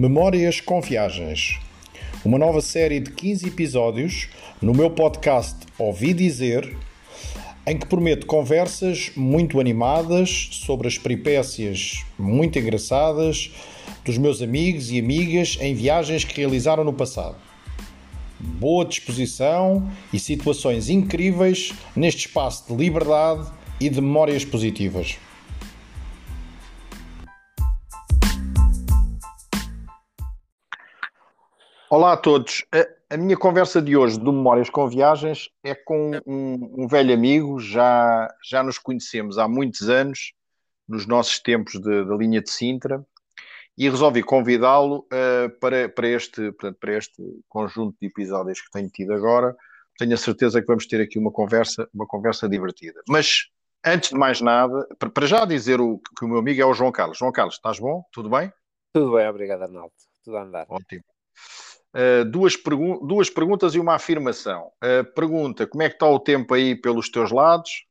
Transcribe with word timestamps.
Memórias 0.00 0.62
com 0.62 0.80
Viagens. 0.80 1.58
Uma 2.24 2.38
nova 2.38 2.62
série 2.62 3.00
de 3.00 3.10
15 3.10 3.48
episódios 3.48 4.30
no 4.62 4.72
meu 4.72 4.88
podcast 4.88 5.56
Ouvi 5.78 6.14
Dizer, 6.14 6.74
em 7.66 7.76
que 7.76 7.84
prometo 7.84 8.24
conversas 8.24 9.12
muito 9.14 9.60
animadas 9.60 10.48
sobre 10.52 10.88
as 10.88 10.96
peripécias 10.96 12.02
muito 12.18 12.58
engraçadas 12.58 13.50
dos 14.02 14.16
meus 14.16 14.40
amigos 14.40 14.90
e 14.90 14.98
amigas 14.98 15.58
em 15.60 15.74
viagens 15.74 16.24
que 16.24 16.40
realizaram 16.40 16.82
no 16.82 16.94
passado. 16.94 17.36
Boa 18.40 18.86
disposição 18.86 19.86
e 20.14 20.18
situações 20.18 20.88
incríveis 20.88 21.74
neste 21.94 22.26
espaço 22.26 22.64
de 22.68 22.74
liberdade 22.74 23.52
e 23.78 23.90
de 23.90 24.00
memórias 24.00 24.46
positivas. 24.46 25.18
Olá 31.92 32.12
a 32.12 32.16
todos. 32.16 32.64
A, 32.72 33.14
a, 33.14 33.16
minha 33.16 33.36
conversa 33.36 33.82
de 33.82 33.96
hoje 33.96 34.16
do 34.16 34.32
Memórias 34.32 34.70
com 34.70 34.88
Viagens 34.88 35.50
é 35.60 35.74
com 35.74 36.12
um, 36.24 36.84
um, 36.84 36.86
velho 36.86 37.12
amigo, 37.12 37.58
já, 37.58 38.32
já 38.48 38.62
nos 38.62 38.78
conhecemos 38.78 39.38
há 39.38 39.48
muitos 39.48 39.88
anos, 39.88 40.32
nos 40.86 41.04
nossos 41.04 41.40
tempos 41.40 41.80
da 41.80 42.16
linha 42.16 42.40
de 42.40 42.48
Sintra, 42.48 43.04
e 43.76 43.90
resolvi 43.90 44.22
convidá-lo 44.22 44.98
uh, 44.98 45.50
para, 45.58 45.88
para, 45.88 46.06
este, 46.06 46.52
portanto, 46.52 46.78
para 46.78 46.96
este 46.96 47.20
conjunto 47.48 47.96
de 48.00 48.06
episódios 48.06 48.60
que 48.60 48.70
tenho 48.70 48.88
tido 48.88 49.12
agora. 49.12 49.56
Tenho 49.98 50.14
a 50.14 50.16
certeza 50.16 50.60
que 50.60 50.68
vamos 50.68 50.86
ter 50.86 51.00
aqui 51.00 51.18
uma 51.18 51.32
conversa, 51.32 51.88
uma 51.92 52.06
conversa 52.06 52.48
divertida. 52.48 53.02
Mas, 53.08 53.48
antes 53.84 54.10
de 54.10 54.16
mais 54.16 54.40
nada, 54.40 54.86
para, 54.96 55.10
para 55.10 55.26
já 55.26 55.44
dizer 55.44 55.80
o, 55.80 55.98
que 56.16 56.24
o 56.24 56.28
meu 56.28 56.38
amigo 56.38 56.62
é 56.62 56.64
o 56.64 56.72
João 56.72 56.92
Carlos. 56.92 57.18
João 57.18 57.32
Carlos, 57.32 57.56
estás 57.56 57.80
bom? 57.80 58.04
Tudo 58.12 58.30
bem? 58.30 58.52
Tudo 58.92 59.16
bem, 59.16 59.26
obrigado, 59.28 59.62
Arnaldo. 59.62 59.92
Tudo 60.22 60.36
a 60.36 60.42
andar. 60.42 60.66
Ótimo. 60.68 61.02
Uh, 61.92 62.24
duas, 62.24 62.56
duas 63.02 63.28
perguntas 63.28 63.74
e 63.74 63.80
uma 63.80 63.94
afirmação. 63.94 64.70
Uh, 64.82 65.04
pergunta: 65.12 65.66
como 65.66 65.82
é 65.82 65.88
que 65.88 65.96
está 65.96 66.08
o 66.08 66.20
tempo 66.20 66.54
aí 66.54 66.74
pelos 66.74 67.10
teus 67.10 67.32
lados? 67.32 67.84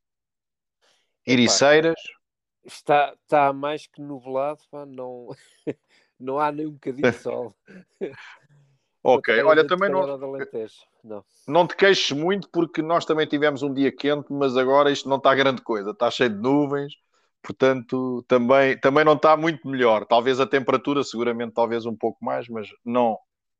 Iriceiras? 1.27 1.99
Está, 2.65 3.13
está 3.23 3.51
mais 3.51 3.87
que 3.87 4.01
nublado, 4.01 4.59
pá, 4.71 4.85
não, 4.85 5.27
não 6.19 6.39
há 6.39 6.51
nem 6.51 6.67
um 6.67 6.71
bocadinho 6.71 7.11
de 7.11 7.17
sol. 7.17 7.55
ok, 9.03 9.43
olha, 9.43 9.67
também 9.67 9.89
não, 9.89 10.05
não. 11.03 11.23
Não 11.47 11.67
te 11.67 11.75
queixes 11.75 12.11
muito 12.11 12.49
porque 12.49 12.81
nós 12.81 13.05
também 13.05 13.27
tivemos 13.27 13.63
um 13.63 13.73
dia 13.73 13.91
quente, 13.91 14.27
mas 14.31 14.55
agora 14.55 14.91
isto 14.91 15.09
não 15.09 15.17
está 15.17 15.33
grande 15.35 15.61
coisa, 15.61 15.91
está 15.91 16.11
cheio 16.11 16.29
de 16.29 16.37
nuvens, 16.37 16.93
portanto 17.41 18.23
também, 18.27 18.77
também 18.79 19.03
não 19.03 19.13
está 19.13 19.35
muito 19.35 19.67
melhor. 19.67 20.05
Talvez 20.05 20.39
a 20.39 20.47
temperatura, 20.47 21.03
seguramente, 21.03 21.53
talvez 21.53 21.85
um 21.85 21.95
pouco 21.95 22.23
mais, 22.23 22.47
mas 22.47 22.67
não, 22.85 23.17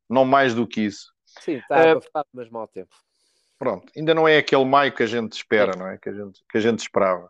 não 0.10 0.26
mais 0.26 0.54
do 0.56 0.68
que 0.68 0.82
isso. 0.82 1.14
Sim, 1.26 1.58
está 1.58 1.76
uh, 1.76 1.92
abafado, 1.92 2.28
mas 2.34 2.50
mau 2.50 2.68
tempo. 2.68 2.96
Pronto, 3.58 3.92
ainda 3.96 4.14
não 4.14 4.28
é 4.28 4.38
aquele 4.38 4.66
maio 4.66 4.94
que 4.94 5.04
a 5.04 5.08
gente 5.08 5.34
espera, 5.34 5.74
Sim. 5.74 5.80
não 5.80 5.88
é? 5.88 5.98
Que 5.98 6.10
a 6.10 6.14
gente, 6.14 6.40
que 6.50 6.58
a 6.58 6.62
gente 6.62 6.80
esperava. 6.80 7.30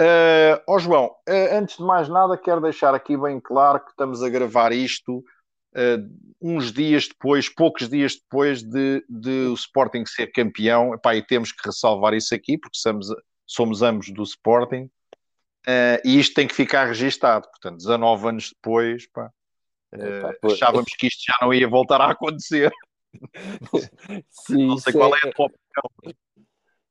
Uh, 0.00 0.62
oh 0.66 0.78
João, 0.78 1.06
uh, 1.28 1.56
antes 1.56 1.76
de 1.76 1.82
mais 1.82 2.08
nada, 2.08 2.38
quero 2.38 2.60
deixar 2.60 2.94
aqui 2.94 3.16
bem 3.16 3.40
claro 3.40 3.80
que 3.80 3.90
estamos 3.90 4.22
a 4.22 4.28
gravar 4.28 4.72
isto 4.72 5.18
uh, 5.18 6.34
uns 6.40 6.72
dias 6.72 7.08
depois, 7.08 7.48
poucos 7.48 7.88
dias 7.88 8.14
depois 8.14 8.62
de, 8.62 9.04
de 9.08 9.48
o 9.48 9.54
Sporting 9.54 10.06
ser 10.06 10.28
campeão. 10.28 10.94
Epá, 10.94 11.14
e 11.16 11.22
temos 11.22 11.52
que 11.52 11.66
ressalvar 11.66 12.14
isso 12.14 12.34
aqui, 12.34 12.56
porque 12.56 12.78
somos, 12.78 13.08
somos 13.46 13.82
ambos 13.82 14.10
do 14.10 14.22
Sporting. 14.22 14.88
Uh, 15.66 16.00
e 16.04 16.18
isto 16.18 16.34
tem 16.34 16.46
que 16.46 16.54
ficar 16.54 16.86
registado. 16.86 17.48
Portanto, 17.50 17.76
19 17.76 18.28
anos 18.28 18.50
depois, 18.54 19.06
pá, 19.10 19.30
Uh, 19.94 20.52
achávamos 20.52 20.90
que 20.98 21.06
isto 21.06 21.24
já 21.26 21.36
não 21.40 21.52
ia 21.52 21.68
voltar 21.68 22.00
a 22.00 22.10
acontecer. 22.10 22.72
Sim, 24.28 24.66
não 24.68 24.78
sei 24.78 24.92
qual 24.92 25.14
é, 25.14 25.18
é 25.24 25.28
a 25.28 25.32
tua 25.32 25.46
opinião. 25.46 26.18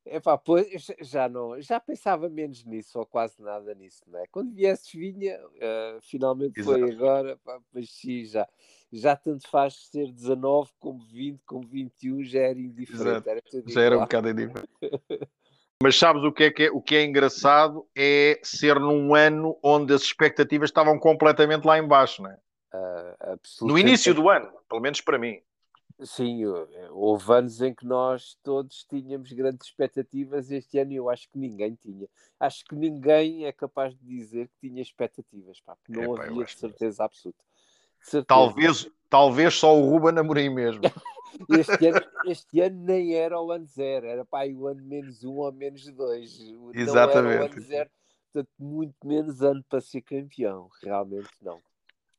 Epá, 0.09 0.38
pois, 0.38 0.88
já 1.02 1.28
não, 1.28 1.62
já 1.62 1.80
pensava 1.80 2.30
menos 2.30 2.63
nisso, 2.63 2.97
ou 2.97 3.06
quase 3.06 3.41
nada 3.41 3.75
nisso, 3.75 4.02
não 4.08 4.19
é? 4.19 4.24
Quando 4.31 4.53
viesses 4.53 4.90
vinha, 4.91 5.38
uh, 5.46 6.00
finalmente 6.02 6.59
Exato. 6.59 6.80
foi 6.80 6.91
agora, 6.91 7.38
pá, 7.44 7.59
mas 7.74 7.91
sim, 7.91 8.24
já, 8.24 8.47
já 8.91 9.16
tanto 9.16 9.47
faz 9.50 9.90
ser 9.90 10.12
19 10.12 10.72
como 10.79 11.00
20, 11.08 11.41
como 11.46 11.68
21, 11.68 12.24
já 12.24 12.40
era 12.40 12.59
indiferente. 12.59 13.29
Era 13.29 13.41
já 13.66 13.81
era 13.81 13.97
um 13.97 14.02
bocado 14.02 14.29
indiferente. 14.29 14.69
Mas 15.81 15.96
sabes 15.96 16.24
o 16.24 16.31
que, 16.31 16.46
é 16.46 16.52
que 16.52 16.64
é, 16.64 16.72
o 16.72 16.81
que 16.81 16.96
é 16.96 17.03
engraçado 17.03 17.88
é 17.96 18.40
ser 18.41 18.79
num 18.79 19.14
ano 19.14 19.59
onde 19.62 19.94
as 19.94 20.02
expectativas 20.02 20.72
estavam 20.72 20.97
completamente 20.97 21.66
lá 21.66 21.78
embaixo, 21.78 22.24
não 22.24 22.31
é? 22.31 22.40
Uh, 22.77 23.65
no 23.65 23.77
início 23.77 24.13
do 24.13 24.29
ano, 24.29 24.51
pelo 24.67 24.81
menos 24.81 25.01
para 25.01 25.17
mim. 25.17 25.41
Sim, 26.03 26.45
houve 26.91 27.33
anos 27.33 27.59
em 27.59 27.73
que 27.73 27.83
nós 27.83 28.38
todos 28.43 28.83
tínhamos 28.83 29.31
grandes 29.31 29.67
expectativas. 29.67 30.51
Este 30.51 30.77
ano 30.77 30.93
eu 30.93 31.09
acho 31.09 31.27
que 31.31 31.39
ninguém 31.39 31.73
tinha. 31.73 32.07
Acho 32.39 32.63
que 32.66 32.75
ninguém 32.75 33.45
é 33.45 33.51
capaz 33.51 33.95
de 33.97 34.05
dizer 34.05 34.47
que 34.47 34.69
tinha 34.69 34.81
expectativas, 34.81 35.59
pá, 35.61 35.75
não 35.89 36.16
é, 36.16 36.27
havia 36.27 36.45
de 36.45 36.51
certeza 36.51 37.03
absoluta. 37.03 37.43
certeza. 37.99 38.25
Talvez, 38.27 38.87
talvez 39.09 39.55
só 39.55 39.75
o 39.75 39.89
Ruben 39.89 40.19
Amorim 40.19 40.49
mesmo. 40.49 40.83
este, 41.49 41.87
ano, 41.87 42.01
este 42.27 42.61
ano 42.61 42.83
nem 42.83 43.16
era 43.16 43.41
o 43.41 43.51
ano 43.51 43.66
zero, 43.66 44.05
era 44.05 44.23
pá, 44.23 44.45
o 44.45 44.67
ano 44.67 44.83
menos 44.83 45.23
um 45.23 45.37
ou 45.37 45.51
menos 45.51 45.91
dois. 45.91 46.39
Exatamente. 46.75 47.37
Não 47.37 47.43
era 47.43 47.51
o 47.51 47.53
ano 47.55 47.61
zero, 47.61 47.89
portanto, 48.31 48.51
muito 48.59 48.95
menos 49.03 49.41
ano 49.41 49.66
para 49.67 49.81
ser 49.81 50.01
campeão, 50.01 50.69
realmente 50.83 51.29
não. 51.41 51.59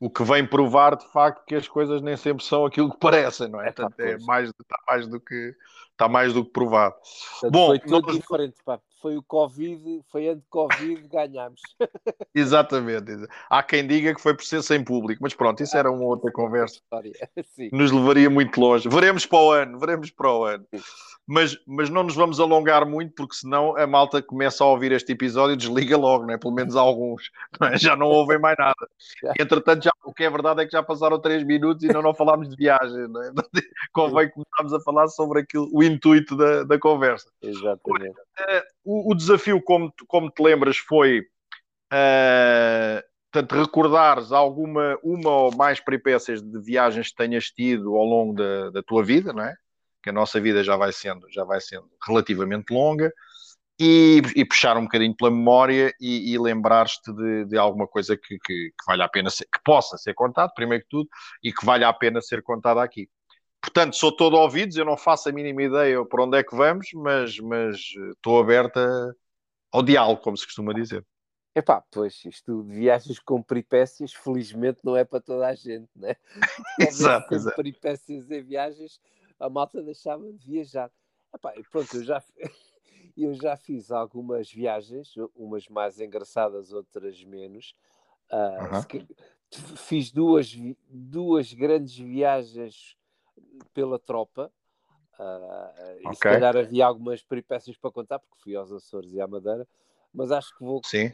O 0.01 0.09
que 0.09 0.23
vem 0.23 0.47
provar 0.47 0.97
de 0.97 1.07
facto 1.09 1.45
que 1.45 1.55
as 1.57 1.67
coisas 1.67 2.01
nem 2.01 2.17
sempre 2.17 2.45
são 2.45 2.65
aquilo 2.65 2.91
que 2.91 2.99
parecem, 2.99 3.49
não 3.49 3.61
é? 3.61 3.73
Portanto, 3.73 3.99
é 4.01 4.17
mais, 4.19 4.49
está, 4.51 4.79
mais 4.87 5.09
do 5.09 5.21
que, 5.21 5.55
está 5.99 6.09
mais 6.09 6.33
do 6.33 6.45
que 6.45 6.53
provado. 6.53 6.95
Portanto, 7.33 7.53
Bom, 7.53 7.67
foi 7.67 7.79
tudo 7.81 8.07
nós... 8.07 8.17
diferente, 8.17 8.55
pá. 8.65 8.81
Foi 9.01 9.17
o 9.17 9.23
Covid, 9.23 10.01
foi 10.11 10.29
antes 10.29 10.43
de 10.43 10.49
Covid, 10.51 11.09
ganhámos. 11.09 11.61
Exatamente. 12.35 13.13
Há 13.49 13.63
quem 13.63 13.87
diga 13.87 14.13
que 14.13 14.21
foi 14.21 14.35
por 14.35 14.45
ser 14.45 14.61
sem 14.63 14.83
público, 14.83 15.23
mas 15.23 15.35
pronto, 15.35 15.63
isso 15.63 15.77
era 15.77 15.91
uma 15.91 16.05
outra 16.05 16.33
conversa. 16.33 16.81
Nos 17.73 17.93
levaria 17.93 18.29
muito 18.29 18.61
longe. 18.61 18.89
Veremos 18.89 19.25
para 19.25 19.39
o 19.39 19.53
ano, 19.53 19.79
veremos 19.79 20.11
para 20.11 20.33
o 20.33 20.45
ano. 20.45 20.67
Mas, 21.31 21.59
mas 21.67 21.91
não 21.91 22.05
nos 22.05 22.15
vamos 22.15 22.41
alongar 22.41 22.87
muito, 22.87 23.13
porque 23.15 23.35
senão 23.35 23.77
a 23.77 23.87
malta 23.87 24.23
começa 24.23 24.65
a 24.65 24.67
ouvir 24.67 24.93
este 24.93 25.13
episódio 25.13 25.53
e 25.53 25.57
desliga 25.59 25.95
logo, 25.95 26.25
né? 26.25 26.39
pelo 26.39 26.55
menos 26.55 26.75
alguns. 26.75 27.31
Não 27.61 27.69
é? 27.69 27.77
Já 27.77 27.95
não 27.95 28.07
ouvem 28.07 28.39
mais 28.39 28.57
nada. 28.59 28.75
Entretanto, 29.39 29.85
já, 29.85 29.91
o 30.05 30.15
que 30.15 30.25
é 30.25 30.31
verdade 30.31 30.63
é 30.63 30.65
que 30.65 30.73
já 30.73 30.83
passaram 30.83 31.21
três 31.21 31.45
minutos 31.45 31.85
e 31.85 31.89
não, 31.89 32.01
não 32.01 32.15
falámos 32.15 32.49
de 32.49 32.57
viagem. 32.57 33.09
Não 33.09 33.23
é? 33.23 33.31
Convém 33.93 34.31
começarmos 34.31 34.73
a 34.73 34.81
falar 34.81 35.09
sobre 35.09 35.41
aquilo, 35.41 35.69
o 35.73 35.83
intuito 35.89 36.37
da, 36.37 36.65
da 36.65 36.79
conversa. 36.79 37.31
Exatamente. 37.43 38.19
Uh, 38.19 38.63
o, 38.85 39.13
o, 39.13 39.15
desafio, 39.15 39.61
como, 39.63 39.93
como 40.07 40.31
te 40.31 40.43
lembras, 40.43 40.77
foi 40.79 41.21
uh, 41.93 43.03
portanto, 43.31 43.61
recordares 43.61 44.33
alguma 44.33 44.99
uma 45.03 45.31
ou 45.31 45.57
mais 45.57 45.81
peripécias 45.81 46.43
de 46.43 46.61
viagens 46.61 47.11
que 47.11 47.17
tenhas 47.17 47.47
tido 47.47 47.95
ao 47.97 48.05
longo 48.05 48.35
da, 48.35 48.71
da 48.71 48.83
tua 48.83 49.05
vida, 49.05 49.33
não 49.33 49.45
é? 49.45 49.55
Que 50.03 50.11
a 50.11 50.13
nossa 50.13 50.41
vida 50.41 50.63
já 50.65 50.77
vai 50.77 50.93
sendo, 50.93 51.27
já 51.31 51.45
vai 51.45 51.61
sendo 51.61 51.89
relativamente 52.07 52.73
longa. 52.73 53.13
E, 53.81 54.21
e, 54.35 54.45
puxar 54.45 54.77
um 54.77 54.83
bocadinho 54.83 55.15
pela 55.17 55.31
memória 55.31 55.95
e, 56.01 56.33
e 56.33 56.39
lembrar-te 56.39 57.13
de, 57.13 57.45
de, 57.45 57.57
alguma 57.57 57.87
coisa 57.87 58.17
que, 58.17 58.37
que, 58.41 58.71
que 58.71 58.85
vale 58.85 59.05
a 59.05 59.09
pena 59.09 59.31
ser, 59.31 59.45
que 59.45 59.61
possa 59.65 59.97
ser 59.97 60.15
contado, 60.15 60.53
primeiro 60.53 60.83
que 60.83 60.91
tudo, 60.91 61.09
e 61.45 61.53
que 61.53 61.65
vale 61.65 61.85
a 61.85 61.93
pena 61.93 62.21
ser 62.21 62.43
contada 62.43 62.83
aqui. 62.83 63.09
Portanto, 63.61 63.97
sou 63.97 64.15
todo 64.15 64.37
ouvidos, 64.37 64.77
eu 64.77 64.85
não 64.85 64.97
faço 64.97 65.29
a 65.29 65.33
mínima 65.33 65.63
ideia 65.63 66.05
para 66.05 66.25
onde 66.25 66.39
é 66.39 66.45
que 66.45 66.55
vamos, 66.55 66.93
mas, 66.95 67.39
mas 67.41 67.77
estou 68.13 68.41
aberta 68.41 69.17
ao 69.73 69.83
diálogo, 69.83 70.23
como 70.23 70.37
se 70.37 70.45
costuma 70.45 70.73
dizer. 70.73 71.05
Epá, 71.55 71.83
pois, 71.91 72.25
isto 72.25 72.63
de 72.63 72.73
viagens 72.73 73.19
com 73.19 73.43
peripécias, 73.43 74.13
felizmente 74.13 74.79
não 74.85 74.97
é 74.97 75.05
para 75.05 75.21
toda 75.21 75.47
a 75.47 75.55
gente, 75.55 75.91
né? 75.97 76.15
exato, 76.79 77.35
exato. 77.35 77.57
peripécias 77.57 78.31
em 78.31 78.43
viagens, 78.43 79.01
a 79.41 79.51
malta 79.51 79.83
deixava 79.83 80.33
de 80.33 80.47
viajar. 80.47 80.89
Epá, 81.35 81.53
pronto, 81.71 81.97
eu 81.97 82.05
já, 82.05 82.23
eu 83.17 83.35
já 83.35 83.57
fiz 83.57 83.91
algumas 83.91 84.53
viagens, 84.53 85.15
umas 85.35 85.69
mais 85.69 85.99
engraçadas, 86.01 86.73
outras 86.73 87.25
menos. 87.25 87.75
Uh, 88.31 88.37
uh 88.37 88.71
-huh. 88.71 89.17
Fiz 89.77 90.13
duas, 90.13 90.55
duas 90.89 91.53
grandes 91.53 91.97
viagens 91.99 92.98
pela 93.73 93.99
tropa. 93.99 94.53
Uh, 95.19 96.01
okay. 96.01 96.11
E 96.11 96.15
se 96.15 96.21
calhar 96.21 96.57
havia 96.57 96.87
algumas 96.87 97.23
peripécias 97.23 97.77
para 97.77 97.91
contar, 97.91 98.19
porque 98.19 98.41
fui 98.41 98.55
aos 98.55 98.71
Açores 98.71 99.13
e 99.13 99.21
à 99.21 99.27
Madeira, 99.27 99.67
mas 100.13 100.31
acho 100.31 100.57
que 100.57 100.65
vou. 100.65 100.81
Sim. 100.85 101.13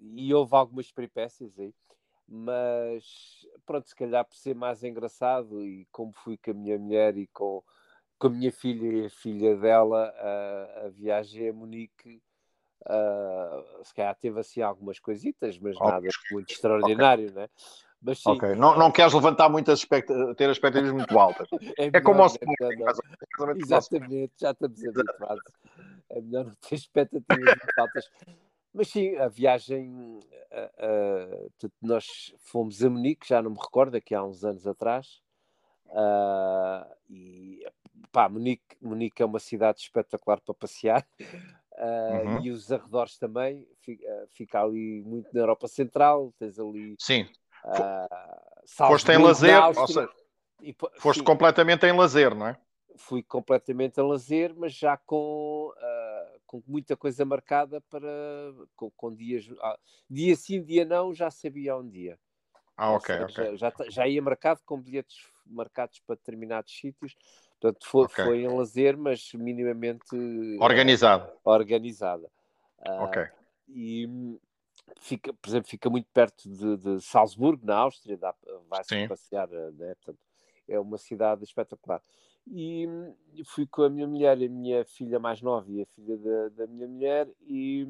E 0.00 0.34
houve 0.34 0.54
algumas 0.54 0.90
peripécias 0.90 1.58
aí, 1.58 1.72
mas 2.26 3.46
pronto, 3.64 3.88
se 3.88 3.94
calhar 3.94 4.24
por 4.24 4.36
ser 4.36 4.54
mais 4.54 4.82
engraçado 4.82 5.64
e 5.64 5.86
como 5.90 6.12
fui 6.12 6.36
com 6.36 6.50
a 6.50 6.54
minha 6.54 6.78
mulher 6.78 7.16
e 7.16 7.26
com, 7.28 7.62
com 8.18 8.26
a 8.26 8.30
minha 8.30 8.52
filha 8.52 8.86
e 8.86 9.06
a 9.06 9.10
filha 9.10 9.56
dela, 9.56 10.12
a, 10.16 10.86
a 10.86 10.88
viagem 10.88 11.48
a 11.48 11.52
Munique. 11.52 12.22
Uh, 12.82 13.84
se 13.84 13.92
calhar 13.92 14.14
teve 14.14 14.38
assim 14.38 14.62
algumas 14.62 15.00
coisitas, 15.00 15.58
mas 15.58 15.76
okay. 15.76 15.90
nada 15.90 16.08
muito 16.30 16.52
extraordinário, 16.52 17.28
okay. 17.28 17.42
né? 17.42 17.48
Mas, 18.00 18.24
ok, 18.24 18.54
não, 18.54 18.78
não 18.78 18.92
queres 18.92 19.12
levantar 19.12 19.48
muitas 19.48 19.80
expectativas, 19.80 20.36
ter 20.36 20.50
expectativas 20.50 20.92
muito 20.92 21.18
altas. 21.18 21.48
É, 21.78 21.86
é 21.86 22.00
como 22.00 22.22
o 22.22 22.26
Sporting. 22.26 22.82
Exatamente, 23.56 24.32
já 24.40 24.52
estamos 24.52 24.84
habituados. 24.84 25.52
É 26.10 26.20
melhor 26.20 26.44
não 26.46 26.54
ter 26.54 26.74
expectativas 26.76 27.44
muito 27.44 27.78
altas. 27.78 28.04
Mas 28.72 28.88
sim, 28.88 29.16
a 29.16 29.28
viagem, 29.28 29.90
uh, 29.90 31.46
uh, 31.66 31.70
nós 31.82 32.32
fomos 32.38 32.84
a 32.84 32.90
Munique, 32.90 33.26
já 33.26 33.42
não 33.42 33.50
me 33.50 33.58
recordo, 33.60 33.96
aqui 33.96 34.14
há 34.14 34.22
uns 34.22 34.44
anos 34.44 34.66
atrás, 34.66 35.20
uh, 35.86 36.86
e 37.08 37.66
pá, 38.12 38.28
Munique, 38.28 38.76
Munique 38.80 39.22
é 39.22 39.26
uma 39.26 39.40
cidade 39.40 39.80
espetacular 39.80 40.40
para 40.40 40.54
passear, 40.54 41.06
uhum. 41.76 42.44
e 42.44 42.50
os 42.50 42.70
arredores 42.70 43.18
também, 43.18 43.66
fica, 43.80 44.28
fica, 44.30 44.62
ali 44.62 45.02
muito 45.02 45.28
na 45.32 45.40
Europa 45.40 45.66
Central, 45.66 46.32
tens 46.38 46.58
ali... 46.58 46.94
Sim, 47.00 47.26
foste 48.66 49.12
em 49.12 49.18
lazer, 49.18 49.62
ou 49.62 49.86
seja, 49.86 50.08
e, 50.62 50.74
foste 50.98 51.20
sim, 51.20 51.24
completamente 51.24 51.86
em 51.86 51.92
lazer, 51.92 52.34
não 52.34 52.48
é? 52.48 52.56
Fui 52.96 53.22
completamente 53.22 54.00
em 54.00 54.08
lazer, 54.08 54.54
mas 54.56 54.72
já 54.72 54.96
com 54.96 55.72
com 56.48 56.62
muita 56.66 56.96
coisa 56.96 57.24
marcada 57.26 57.80
para 57.82 58.08
com, 58.74 58.90
com 58.90 59.14
dias 59.14 59.48
ah, 59.60 59.78
dia 60.08 60.34
sim, 60.34 60.62
dia 60.62 60.84
não, 60.84 61.14
já 61.14 61.30
sabia 61.30 61.76
um 61.76 61.86
dia. 61.86 62.18
Ah, 62.74 62.92
ok, 62.92 63.14
seja, 63.14 63.24
ok. 63.24 63.56
Já, 63.56 63.72
já 63.90 64.08
ia 64.08 64.22
marcado 64.22 64.60
com 64.64 64.80
bilhetes 64.80 65.18
marcados 65.44 66.00
para 66.00 66.16
determinados 66.16 66.72
sítios. 66.72 67.14
Portanto, 67.60 67.86
foi, 67.86 68.04
okay. 68.04 68.24
foi 68.24 68.42
em 68.42 68.48
lazer, 68.48 68.96
mas 68.96 69.32
minimamente 69.34 70.16
organizado. 70.60 71.30
Uh, 71.44 71.50
organizada. 71.50 72.30
Uh, 72.86 73.02
ok. 73.02 73.26
E 73.68 74.38
fica, 75.00 75.32
por 75.32 75.48
exemplo, 75.48 75.68
fica 75.68 75.90
muito 75.90 76.08
perto 76.12 76.48
de, 76.48 76.76
de 76.76 77.00
Salzburgo, 77.00 77.64
na 77.64 77.76
Áustria, 77.76 78.18
vai-se 78.68 79.08
passear, 79.08 79.48
né? 79.48 79.94
Portanto, 79.96 80.18
é 80.68 80.78
uma 80.78 80.98
cidade 80.98 81.44
espetacular 81.44 82.02
e 82.50 82.86
fui 83.44 83.66
com 83.66 83.82
a 83.82 83.90
minha 83.90 84.06
mulher, 84.06 84.36
a 84.36 84.48
minha 84.48 84.84
filha 84.84 85.18
mais 85.18 85.42
nova 85.42 85.70
e 85.70 85.82
a 85.82 85.86
filha 85.86 86.16
da, 86.16 86.48
da 86.50 86.66
minha 86.66 86.88
mulher, 86.88 87.28
e 87.42 87.86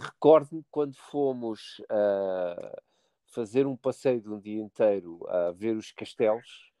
recordo-me 0.00 0.64
quando 0.70 0.96
fomos 0.96 1.80
uh, 1.90 2.82
fazer 3.26 3.66
um 3.66 3.76
passeio 3.76 4.20
de 4.20 4.28
um 4.28 4.38
dia 4.38 4.60
inteiro 4.60 5.20
a 5.28 5.52
ver 5.52 5.76
os 5.76 5.92
castelos. 5.92 6.72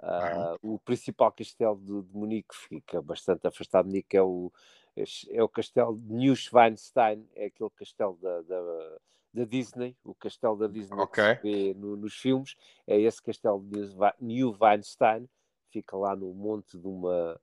Uh, 0.00 0.74
o 0.74 0.78
principal 0.80 1.30
castelo 1.32 1.76
de, 1.76 2.02
de, 2.02 2.16
Munique 2.16 2.54
fica 2.54 3.00
bastante 3.00 3.46
afastado 3.46 3.84
de 3.84 3.90
Munique, 3.90 4.16
é 4.16 4.22
o, 4.22 4.52
é 4.96 5.42
o 5.42 5.48
castelo 5.48 5.98
de 5.98 6.12
Neuschwanstein, 6.12 7.28
é 7.34 7.46
aquele 7.46 7.70
castelo 7.70 8.16
da, 8.20 8.42
da, 8.42 8.96
da 9.32 9.44
Disney, 9.44 9.96
o 10.04 10.14
castelo 10.14 10.56
da 10.56 10.66
Disney 10.66 11.00
okay. 11.00 11.36
que 11.36 11.40
se 11.40 11.42
vê 11.42 11.74
no, 11.74 11.96
nos 11.96 12.14
filmes, 12.14 12.56
é 12.86 13.00
esse 13.00 13.22
castelo 13.22 13.60
de 13.62 13.94
Neuschwanstein 14.20 15.28
fica 15.74 15.96
lá 15.96 16.14
no 16.14 16.32
monte 16.32 16.78
de 16.78 16.86
uma, 16.86 17.40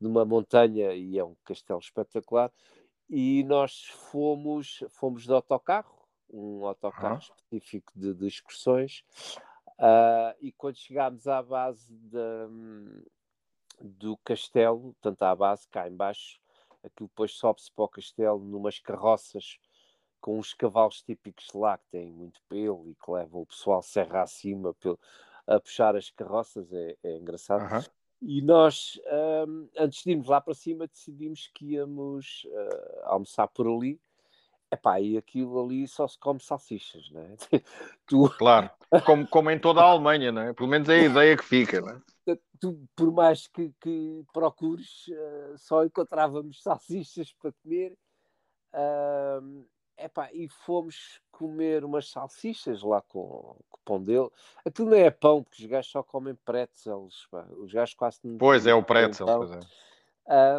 de 0.00 0.06
uma 0.06 0.24
montanha 0.24 0.94
e 0.94 1.18
é 1.18 1.24
um 1.24 1.34
castelo 1.44 1.80
espetacular. 1.80 2.52
E 3.10 3.42
nós 3.44 3.86
fomos, 3.86 4.84
fomos 4.88 5.24
de 5.24 5.32
autocarro, 5.32 6.06
um 6.30 6.64
autocarro 6.64 7.14
uhum. 7.14 7.18
específico 7.18 7.92
de, 7.94 8.14
de 8.14 8.26
excursões, 8.26 9.04
uh, 9.78 10.34
e 10.40 10.52
quando 10.52 10.76
chegámos 10.76 11.26
à 11.26 11.42
base 11.42 11.92
de, 11.92 13.02
do 13.80 14.16
castelo, 14.18 14.94
tanto 15.02 15.22
à 15.22 15.34
base, 15.34 15.68
cá 15.68 15.88
embaixo, 15.88 16.40
aquilo 16.84 17.08
depois 17.08 17.32
sobe-se 17.32 17.72
para 17.72 17.84
o 17.84 17.88
castelo 17.88 18.38
numas 18.38 18.78
carroças 18.78 19.58
com 20.20 20.38
os 20.38 20.54
cavalos 20.54 21.02
típicos 21.02 21.48
de 21.52 21.58
lá 21.58 21.76
que 21.76 21.86
têm 21.90 22.10
muito 22.10 22.40
pelo 22.48 22.88
e 22.88 22.94
que 22.94 23.10
levam 23.10 23.42
o 23.42 23.46
pessoal 23.46 23.82
serra 23.82 24.22
acima 24.22 24.72
pelo, 24.74 24.98
a 25.46 25.60
puxar 25.60 25.94
as 25.96 26.10
carroças, 26.10 26.72
é, 26.72 26.96
é 27.02 27.16
engraçado. 27.18 27.62
Uhum. 27.70 27.82
E 28.22 28.40
nós, 28.40 28.98
um, 29.46 29.68
antes 29.76 30.02
de 30.02 30.12
irmos 30.12 30.28
lá 30.28 30.40
para 30.40 30.54
cima, 30.54 30.86
decidimos 30.86 31.50
que 31.52 31.72
íamos 31.72 32.46
uh, 32.46 33.00
almoçar 33.04 33.46
por 33.48 33.66
ali. 33.66 34.00
Epá, 34.70 34.98
e 34.98 35.18
aquilo 35.18 35.62
ali 35.62 35.86
só 35.86 36.08
se 36.08 36.18
come 36.18 36.40
salsichas, 36.40 37.10
não 37.10 37.20
é? 37.20 37.36
tu... 38.06 38.30
Claro, 38.38 38.70
como, 39.00 39.26
como 39.26 39.50
em 39.50 39.58
toda 39.58 39.80
a 39.80 39.84
Alemanha, 39.84 40.30
não 40.32 40.42
é? 40.42 40.52
Pelo 40.52 40.68
menos 40.68 40.88
é 40.88 41.00
a 41.00 41.04
ideia 41.04 41.36
que 41.36 41.44
fica, 41.44 41.80
não 41.80 41.90
é? 41.90 42.38
Tu, 42.60 42.88
por 42.96 43.12
mais 43.12 43.46
que, 43.46 43.72
que 43.80 44.24
procures, 44.32 45.06
uh, 45.08 45.58
só 45.58 45.84
encontrávamos 45.84 46.62
salsichas 46.62 47.32
para 47.32 47.52
comer. 47.52 47.96
Uh, 48.72 49.66
Epá, 49.96 50.28
e 50.32 50.48
fomos 50.48 51.20
comer 51.30 51.84
umas 51.84 52.10
salsichas 52.10 52.82
lá 52.82 53.00
com, 53.02 53.56
com 53.70 53.78
o 53.78 53.84
pão 53.84 54.02
dele. 54.02 54.28
Aquilo 54.64 54.90
não 54.90 54.96
é 54.96 55.10
pão, 55.10 55.42
porque 55.42 55.62
os 55.62 55.68
gajos 55.68 55.90
só 55.90 56.02
comem 56.02 56.34
pretzels. 56.44 57.26
Pá. 57.30 57.46
Os 57.58 57.72
gajos 57.72 57.94
quase 57.94 58.18
não. 58.24 58.38
Pois 58.38 58.66
é, 58.66 58.74
o 58.74 58.82
pretzel. 58.82 59.26
Pois 59.26 59.52
é. 59.52 59.60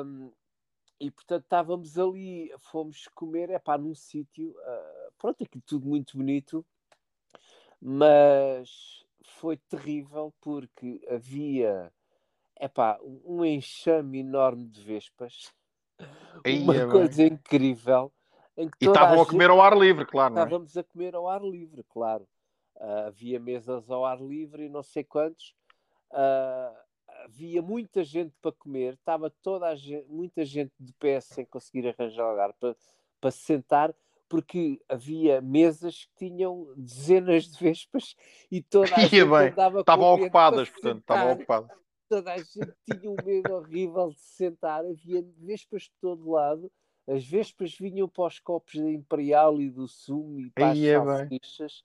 Um, 0.02 0.32
e 1.00 1.12
portanto 1.12 1.44
estávamos 1.44 2.00
ali, 2.00 2.54
fomos 2.72 3.08
comer, 3.14 3.50
é 3.50 3.60
pá, 3.60 3.78
num 3.78 3.94
sítio, 3.94 4.52
uh, 4.52 5.12
pronto, 5.18 5.44
aquilo 5.44 5.64
tudo 5.66 5.86
muito 5.86 6.18
bonito, 6.18 6.66
mas 7.81 9.04
foi 9.24 9.57
terrível 9.57 10.33
porque 10.42 11.06
havia, 11.10 11.92
é 12.56 12.68
pá, 12.68 13.00
um 13.04 13.44
enxame 13.44 14.19
enorme 14.19 14.68
de 14.68 14.81
vespas, 14.81 15.54
uma 16.45 16.92
coisa 16.92 17.18
bem. 17.18 17.33
incrível. 17.33 18.12
E 18.57 18.86
estavam 18.86 19.19
a, 19.19 19.24
a, 19.24 19.25
comer 19.25 19.50
ao 19.50 19.62
ar 19.62 19.77
livre, 19.77 20.06
claro. 20.06 20.33
Não 20.33 20.42
é? 20.42 20.45
Estávamos 20.45 20.77
a 20.77 20.83
comer 20.83 21.16
ao 21.16 21.27
ar 21.27 21.42
livre, 21.42 21.83
claro. 21.89 22.27
Uh, 22.77 23.07
havia 23.07 23.39
mesas 23.39 23.89
ao 23.89 24.06
ar 24.06 24.22
livre 24.22 24.66
e 24.66 24.69
não 24.69 24.83
sei 24.83 25.04
quantos. 25.04 25.54
Uh, 26.12 26.86
havia 27.25 27.62
muita 27.62 28.04
gente 28.04 28.33
para 28.42 28.51
comer, 28.51 28.94
estava 28.94 29.30
toda 29.42 29.68
a 29.68 29.75
gente, 29.75 30.07
muita 30.07 30.45
gente 30.45 30.72
de 30.80 30.94
pé 30.94 31.19
sem 31.19 31.45
conseguir 31.45 31.88
arranjar 31.88 32.30
lugar 32.30 32.54
para, 32.54 32.75
para 33.19 33.31
se 33.31 33.39
sentar, 33.39 33.94
porque 34.27 34.81
havia 34.89 35.42
mesas 35.42 36.06
que 36.06 36.27
tinham 36.27 36.74
dezenas 36.75 37.45
de 37.45 37.60
vespas 37.63 38.16
e 38.51 38.62
toda 38.62 38.94
a 38.95 39.00
gente 39.06 39.25
bem. 39.25 39.50
andava 39.50 39.80
estavam 39.80 40.13
ocupadas, 40.13 40.69
portanto, 40.69 41.00
estavam 41.00 41.33
ocupadas. 41.33 41.69
Toda 42.10 42.33
a 42.33 42.38
gente 42.38 42.74
tinha 42.89 43.12
um 43.12 43.16
medo 43.25 43.54
horrível 43.54 44.10
de 44.10 44.19
se 44.19 44.36
sentar, 44.36 44.86
havia 44.86 45.25
vespas 45.39 45.83
de 45.83 45.92
todo 46.00 46.30
lado 46.30 46.72
as 47.07 47.24
vespas 47.24 47.75
vinham 47.77 48.08
para 48.08 48.25
os 48.25 48.39
copos 48.39 48.75
da 48.75 48.89
Imperial 48.89 49.62
e 49.62 49.70
do 49.70 49.88
Sumo 49.88 50.39
e 50.39 50.50
para 50.50 50.72
as 50.72 50.79
salsichas. 50.79 51.84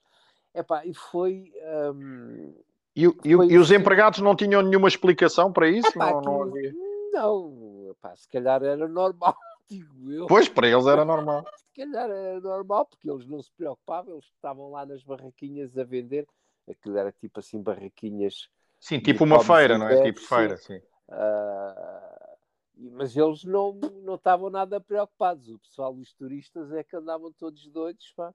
É 0.54 0.60
Epá, 0.60 0.84
e 0.84 0.94
foi. 0.94 1.52
Um, 1.94 2.54
e, 2.96 3.04
e, 3.04 3.36
foi 3.36 3.46
e, 3.46 3.58
os 3.58 3.70
empregados 3.70 4.20
não 4.20 4.34
tinham 4.34 4.62
nenhuma 4.62 4.88
explicação 4.88 5.52
para 5.52 5.68
isso? 5.68 5.88
Epá, 5.88 6.10
não, 6.12 6.22
não, 6.22 6.42
havia... 6.42 6.72
não 7.12 7.88
epá, 7.90 8.16
se 8.16 8.28
calhar 8.28 8.62
era 8.62 8.88
normal, 8.88 9.36
digo 9.70 10.12
eu. 10.12 10.26
Pois, 10.26 10.48
para 10.48 10.68
eles 10.68 10.86
era 10.86 11.04
normal. 11.04 11.44
se 11.56 11.72
calhar 11.74 12.10
era 12.10 12.40
normal, 12.40 12.86
porque 12.86 13.08
eles 13.08 13.26
não 13.26 13.40
se 13.40 13.50
preocupavam, 13.52 14.14
eles 14.14 14.24
estavam 14.26 14.70
lá 14.70 14.84
nas 14.84 15.02
barraquinhas 15.04 15.78
a 15.78 15.84
vender. 15.84 16.26
Aquilo 16.68 16.98
era 16.98 17.12
tipo 17.12 17.38
assim, 17.40 17.62
barraquinhas. 17.62 18.48
Sim, 18.78 18.98
tipo 18.98 19.24
uma 19.24 19.42
feira, 19.42 19.78
não 19.78 19.88
é? 19.88 20.02
Tipo 20.02 20.20
feira, 20.20 20.56
sim. 20.56 20.78
Uh, 21.08 22.30
mas 22.92 23.16
eles 23.16 23.44
não, 23.44 23.72
não 24.02 24.14
estavam 24.14 24.50
nada 24.50 24.80
preocupados. 24.80 25.48
O 25.48 25.58
pessoal, 25.58 25.94
os 25.94 26.12
turistas, 26.14 26.72
é 26.72 26.82
que 26.82 26.96
andavam 26.96 27.32
todos 27.32 27.66
doidos 27.68 28.12
pá, 28.16 28.32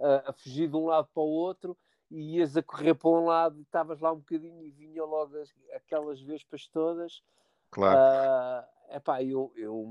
a, 0.00 0.30
a, 0.30 0.32
fugir 0.32 0.68
de 0.68 0.76
um 0.76 0.86
lado 0.86 1.08
para 1.14 1.22
o 1.22 1.26
outro 1.26 1.76
e 2.10 2.36
ias 2.36 2.56
a 2.56 2.62
correr 2.62 2.94
para 2.94 3.08
um 3.08 3.24
lado 3.24 3.58
e 3.58 3.62
estavas 3.62 4.00
lá 4.00 4.12
um 4.12 4.18
bocadinho 4.18 4.64
e 4.64 4.70
vinha 4.70 5.04
logo 5.04 5.36
as, 5.38 5.52
aquelas 5.74 6.20
vespas 6.20 6.66
todas. 6.68 7.22
Claro. 7.70 7.98
Uh, 7.98 8.96
epá, 8.96 9.22
eu, 9.22 9.52
eu, 9.56 9.84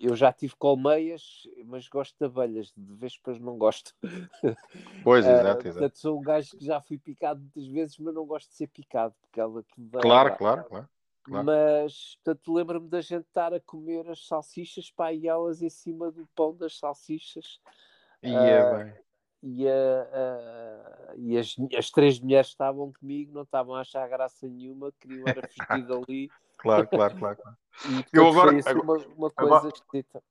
eu 0.00 0.16
já 0.16 0.32
tive 0.32 0.56
colmeias, 0.56 1.46
mas 1.66 1.86
gosto 1.86 2.16
de 2.18 2.24
abelhas, 2.24 2.72
de 2.74 2.94
vespas 2.94 3.38
não 3.38 3.58
gosto. 3.58 3.94
Pois, 5.04 5.26
exato, 5.26 5.64
uh, 5.64 5.68
exato. 5.68 5.78
Portanto, 5.78 5.98
sou 5.98 6.18
um 6.18 6.22
gajo 6.22 6.56
que 6.56 6.64
já 6.64 6.80
fui 6.80 6.98
picado 6.98 7.40
muitas 7.40 7.66
vezes, 7.66 7.98
mas 7.98 8.14
não 8.14 8.26
gosto 8.26 8.48
de 8.48 8.54
ser 8.54 8.66
picado, 8.68 9.14
porque 9.20 9.40
ela 9.40 9.62
que 9.62 9.90
Claro, 10.00 10.36
claro, 10.36 10.64
claro. 10.64 10.88
Claro. 11.22 11.44
Mas, 11.44 12.18
portanto, 12.24 12.52
lembro-me 12.52 12.88
da 12.88 13.00
gente 13.00 13.26
estar 13.26 13.52
a 13.52 13.60
comer 13.60 14.08
as 14.08 14.26
salsichas, 14.26 14.90
pá, 14.90 15.12
e 15.12 15.28
elas 15.28 15.62
em 15.62 15.68
cima 15.68 16.10
do 16.10 16.26
pão 16.34 16.54
das 16.56 16.78
salsichas. 16.78 17.60
E, 18.22 18.32
uh, 18.32 18.92
e, 19.42 19.64
uh, 19.64 19.68
uh, 19.68 21.14
e 21.16 21.38
as, 21.38 21.56
as 21.76 21.90
três 21.90 22.18
mulheres 22.18 22.48
que 22.48 22.54
estavam 22.54 22.92
comigo 22.92 23.32
não 23.32 23.42
estavam 23.42 23.74
a 23.74 23.80
achar 23.80 24.08
graça 24.08 24.48
nenhuma, 24.48 24.92
queriam 24.98 25.26
era 25.28 25.46
fugir 25.46 25.86
dali. 25.86 26.30
Claro, 26.60 26.86
claro, 26.88 27.16
claro. 27.18 27.36
claro. 27.36 27.56
E, 27.88 28.04
Eu 28.12 28.28
agora, 28.28 28.50
assim 28.50 28.68
agora, 28.68 28.82
uma, 28.82 28.94
uma, 29.16 29.30
coisa 29.30 29.56
agora, 29.56 29.68
esquisita. 29.68 30.22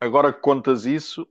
Agora 0.00 0.32
que 0.32 0.40
contas 0.40 0.84
isso, 0.84 1.26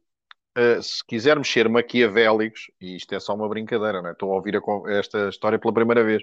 Uh, 0.52 0.84
se 0.84 1.02
quisermos 1.06 1.50
ser 1.50 1.70
maquiavélicos, 1.70 2.70
e 2.82 2.98
isto 2.98 3.16
é 3.16 3.22
só 3.22 3.34
uma 3.34 3.48
brincadeira, 3.48 4.02
é? 4.06 4.12
estou 4.12 4.34
a 4.34 4.36
ouvir 4.36 4.58
a, 4.58 4.92
esta 4.92 5.30
história 5.30 5.58
pela 5.58 5.74
primeira 5.74 6.04
vez, 6.04 6.22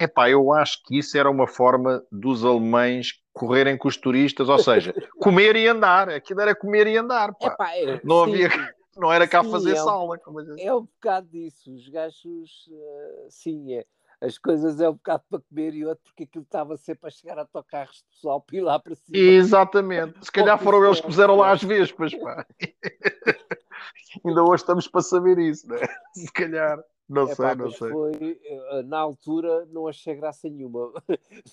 Epá, 0.00 0.30
eu 0.30 0.52
acho 0.52 0.80
que 0.84 0.96
isso 0.96 1.18
era 1.18 1.28
uma 1.28 1.48
forma 1.48 2.04
dos 2.12 2.44
alemães 2.44 3.20
correrem 3.32 3.76
com 3.76 3.88
os 3.88 3.96
turistas, 3.96 4.48
ou 4.48 4.58
seja, 4.58 4.94
comer 5.18 5.56
e 5.56 5.66
andar. 5.66 6.08
Aquilo 6.08 6.40
era 6.40 6.54
comer 6.54 6.86
e 6.86 6.96
andar. 6.96 7.34
Pá. 7.34 7.48
Epá, 7.48 7.76
é, 7.76 8.00
não, 8.04 8.22
havia, 8.22 8.48
Não 8.96 9.12
era 9.12 9.26
cá 9.26 9.42
sim, 9.42 9.50
fazer 9.50 9.72
é 9.72 9.76
sala. 9.76 10.16
Um, 10.28 10.56
é 10.56 10.72
um 10.72 10.82
bocado 10.82 11.26
disso. 11.26 11.74
Os 11.74 11.88
gajos, 11.88 12.68
uh, 12.68 13.26
sim, 13.28 13.74
é. 13.74 13.84
As 14.20 14.36
coisas 14.36 14.80
é 14.80 14.88
um 14.88 14.94
bocado 14.94 15.22
para 15.30 15.40
comer 15.40 15.74
e 15.74 15.84
outro 15.84 16.02
porque 16.04 16.24
aquilo 16.24 16.44
estava 16.44 16.76
sempre 16.76 17.06
a 17.06 17.10
chegar 17.10 17.38
a 17.38 17.42
autocarros 17.42 17.98
de 17.98 18.04
pessoal 18.04 18.40
para 18.40 18.56
ir 18.56 18.60
lá 18.60 18.78
para 18.78 18.94
cima. 18.94 19.16
Exatamente. 19.16 20.18
Se 20.24 20.32
calhar 20.32 20.58
foram 20.58 20.84
eles 20.84 21.00
que 21.00 21.06
puseram 21.06 21.36
lá 21.36 21.52
as 21.52 21.62
vespas, 21.62 22.14
pá. 22.14 22.46
Ainda 24.24 24.42
hoje 24.42 24.62
estamos 24.62 24.88
para 24.88 25.02
saber 25.02 25.38
isso, 25.38 25.68
né? 25.68 25.78
Se 26.14 26.32
calhar. 26.32 26.82
Não 27.08 27.22
é, 27.22 27.34
sei, 27.34 27.36
pá, 27.36 27.54
não 27.54 27.70
sei. 27.70 27.90
Foi, 27.90 28.40
eh, 28.44 28.82
na 28.82 28.98
altura 28.98 29.66
não 29.66 29.86
achei 29.88 30.14
graça 30.14 30.48
nenhuma. 30.48 30.92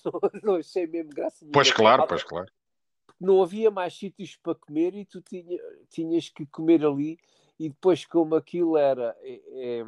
não, 0.03 0.19
não 0.43 0.55
achei 0.55 0.85
mesmo 0.85 1.11
graça 1.11 1.37
nenhuma. 1.41 1.53
Pois 1.53 1.71
claro, 1.71 2.05
pois 2.07 2.23
claro 2.23 2.51
não 3.19 3.41
havia 3.41 3.71
mais 3.71 3.97
sítios 3.97 4.35
para 4.35 4.55
comer 4.55 4.93
e 4.93 5.05
tu 5.05 5.21
tinha, 5.21 5.57
tinhas 5.89 6.29
que 6.29 6.45
comer 6.45 6.85
ali 6.85 7.17
e 7.59 7.69
depois 7.69 8.05
como 8.05 8.35
aquilo 8.35 8.77
era 8.77 9.15
é, 9.21 9.41
é, 9.53 9.85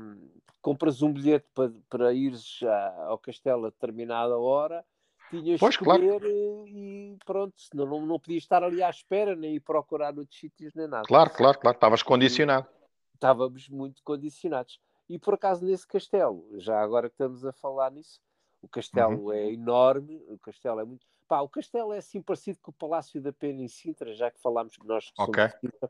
compras 0.67 1.01
um 1.01 1.13
bilhete 1.13 1.47
para, 1.55 1.71
para 1.89 2.13
ires 2.13 2.59
ao 3.05 3.17
castelo 3.17 3.67
a 3.67 3.69
determinada 3.69 4.38
hora 4.38 4.83
tinhas 5.29 5.62
pois, 5.62 5.77
que 5.77 5.86
comer 5.86 6.19
claro. 6.19 6.67
e 6.67 7.17
pronto, 7.25 7.53
senão 7.55 7.86
não, 7.86 8.05
não 8.05 8.19
podias 8.19 8.43
estar 8.43 8.62
ali 8.62 8.83
à 8.83 8.89
espera 8.89 9.33
nem 9.33 9.55
ir 9.55 9.59
procurar 9.62 10.13
noutros 10.13 10.38
sítios 10.38 10.74
nem 10.74 10.86
nada. 10.86 11.07
Claro, 11.07 11.29
claro, 11.29 11.57
claro, 11.57 11.75
estavas 11.75 12.03
condicionado. 12.03 12.67
Estávamos 13.13 13.69
muito 13.69 14.03
condicionados. 14.03 14.77
E 15.07 15.17
por 15.17 15.36
acaso 15.36 15.65
nesse 15.65 15.88
castelo, 15.88 16.45
já 16.59 16.81
agora 16.81 17.07
que 17.07 17.13
estamos 17.13 17.45
a 17.45 17.53
falar 17.53 17.89
nisso, 17.89 18.19
o 18.62 18.67
castelo 18.67 19.27
uhum. 19.27 19.31
é 19.31 19.53
enorme, 19.53 20.21
o 20.27 20.38
castelo 20.38 20.81
é 20.81 20.83
muito 20.83 21.05
Pá, 21.29 21.39
o 21.39 21.50
castelo 21.50 21.93
é 21.93 21.97
assim 21.97 22.21
parecido 22.21 22.59
com 22.62 22.71
o 22.71 22.74
Palácio 22.74 23.21
da 23.21 23.31
Pena 23.31 23.62
em 23.62 23.67
Sintra, 23.69 24.13
já 24.13 24.31
que 24.31 24.39
falámos 24.41 24.75
que 24.75 24.86
nós 24.86 25.12
somos 25.15 25.29
okay. 25.29 25.50
Sintra. 25.62 25.89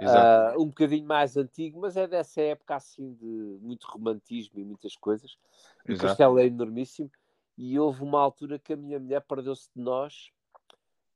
Uh, 0.00 0.62
um 0.62 0.66
bocadinho 0.66 1.06
mais 1.06 1.36
antigo, 1.36 1.80
mas 1.80 1.96
é 1.96 2.06
dessa 2.06 2.40
época 2.40 2.76
assim 2.76 3.12
de 3.14 3.58
muito 3.60 3.86
romantismo 3.86 4.58
e 4.58 4.64
muitas 4.64 4.96
coisas. 4.96 5.36
O 5.88 5.96
castelo 5.96 6.38
é 6.38 6.46
enormíssimo 6.46 7.10
e 7.56 7.78
houve 7.78 8.02
uma 8.02 8.20
altura 8.20 8.58
que 8.58 8.72
a 8.72 8.76
minha 8.76 8.98
mulher 8.98 9.20
perdeu-se 9.20 9.68
de 9.76 9.82
nós 9.82 10.30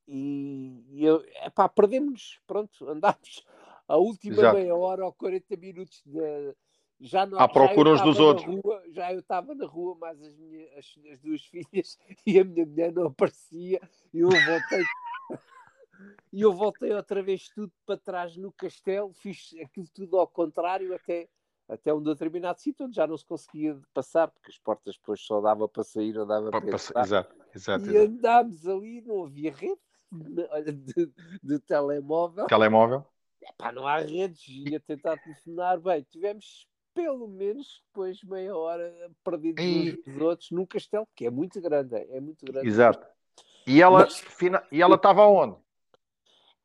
e, 0.07 0.83
e 0.91 1.03
eu, 1.03 1.23
epá, 1.43 1.67
perdemos-nos, 1.67 2.39
pronto, 2.45 2.85
andámos 2.89 3.43
a 3.87 3.97
última 3.97 4.35
Exato. 4.35 4.57
meia 4.57 4.75
hora 4.75 5.05
ou 5.05 5.13
40 5.13 5.57
minutos 5.57 6.01
de, 6.05 6.55
já 6.99 7.25
não, 7.25 7.39
à 7.39 7.47
procura 7.47 7.91
uns 7.91 8.01
dos 8.01 8.19
outros. 8.19 8.47
Rua, 8.47 8.83
já 8.89 9.11
eu 9.11 9.19
estava 9.19 9.53
na 9.53 9.65
rua, 9.65 9.95
mais 9.95 10.21
as, 10.21 10.35
minhas, 10.35 10.69
as, 10.77 11.11
as, 11.11 11.19
duas 11.19 11.41
filhas, 11.45 11.97
e 12.25 12.39
a 12.39 12.43
minha 12.43 12.65
mulher 12.65 12.91
não 12.91 13.07
aparecia, 13.07 13.81
e 14.13 14.19
eu 14.19 14.29
voltei. 14.29 14.83
E 16.31 16.41
eu 16.41 16.53
voltei 16.53 16.93
outra 16.93 17.21
vez 17.21 17.49
tudo 17.49 17.71
para 17.85 17.97
trás 17.97 18.35
no 18.37 18.51
castelo, 18.51 19.13
fiz 19.13 19.55
aquilo 19.63 19.87
tudo 19.93 20.17
ao 20.17 20.27
contrário, 20.27 20.93
até, 20.93 21.27
até 21.67 21.93
um 21.93 22.01
determinado 22.01 22.59
sítio 22.59 22.85
onde 22.85 22.95
já 22.95 23.07
não 23.07 23.17
se 23.17 23.25
conseguia 23.25 23.79
passar, 23.93 24.27
porque 24.27 24.51
as 24.51 24.57
portas 24.57 24.95
depois 24.95 25.21
só 25.21 25.41
dava 25.41 25.67
para 25.67 25.83
sair, 25.83 26.13
não 26.13 26.27
dava 26.27 26.49
para, 26.51 26.61
para 26.61 26.75
entrar. 26.75 27.03
Exato, 27.03 27.35
exato. 27.53 27.91
E 27.91 27.97
andámos 27.97 28.67
ali, 28.67 29.01
não 29.01 29.23
havia 29.23 29.53
rede 29.53 29.79
de, 30.11 31.11
de, 31.43 31.59
telemóvel. 31.59 32.47
Telemóvel? 32.47 33.05
Epá, 33.41 33.71
não 33.71 33.87
há 33.87 33.99
redes, 33.99 34.47
ia 34.47 34.79
tentar 34.79 35.17
telefonar. 35.17 35.79
Bem, 35.79 36.05
tivemos 36.09 36.67
pelo 36.93 37.27
menos 37.27 37.83
depois 37.87 38.23
meia 38.23 38.55
hora 38.55 38.93
perdidos 39.23 39.63
e... 39.63 39.91
uns 39.91 40.13
dos 40.13 40.21
outros 40.21 40.51
num 40.51 40.65
castelo 40.65 41.07
que 41.13 41.25
é 41.25 41.29
muito 41.29 41.59
grande, 41.61 41.95
é 41.95 42.19
muito 42.19 42.45
grande. 42.45 42.67
Exato. 42.67 43.05
E 43.67 43.81
ela 43.81 43.99
Mas... 43.99 44.23
e 44.71 44.81
ela 44.81 44.95
estava 44.95 45.27
onde? 45.27 45.57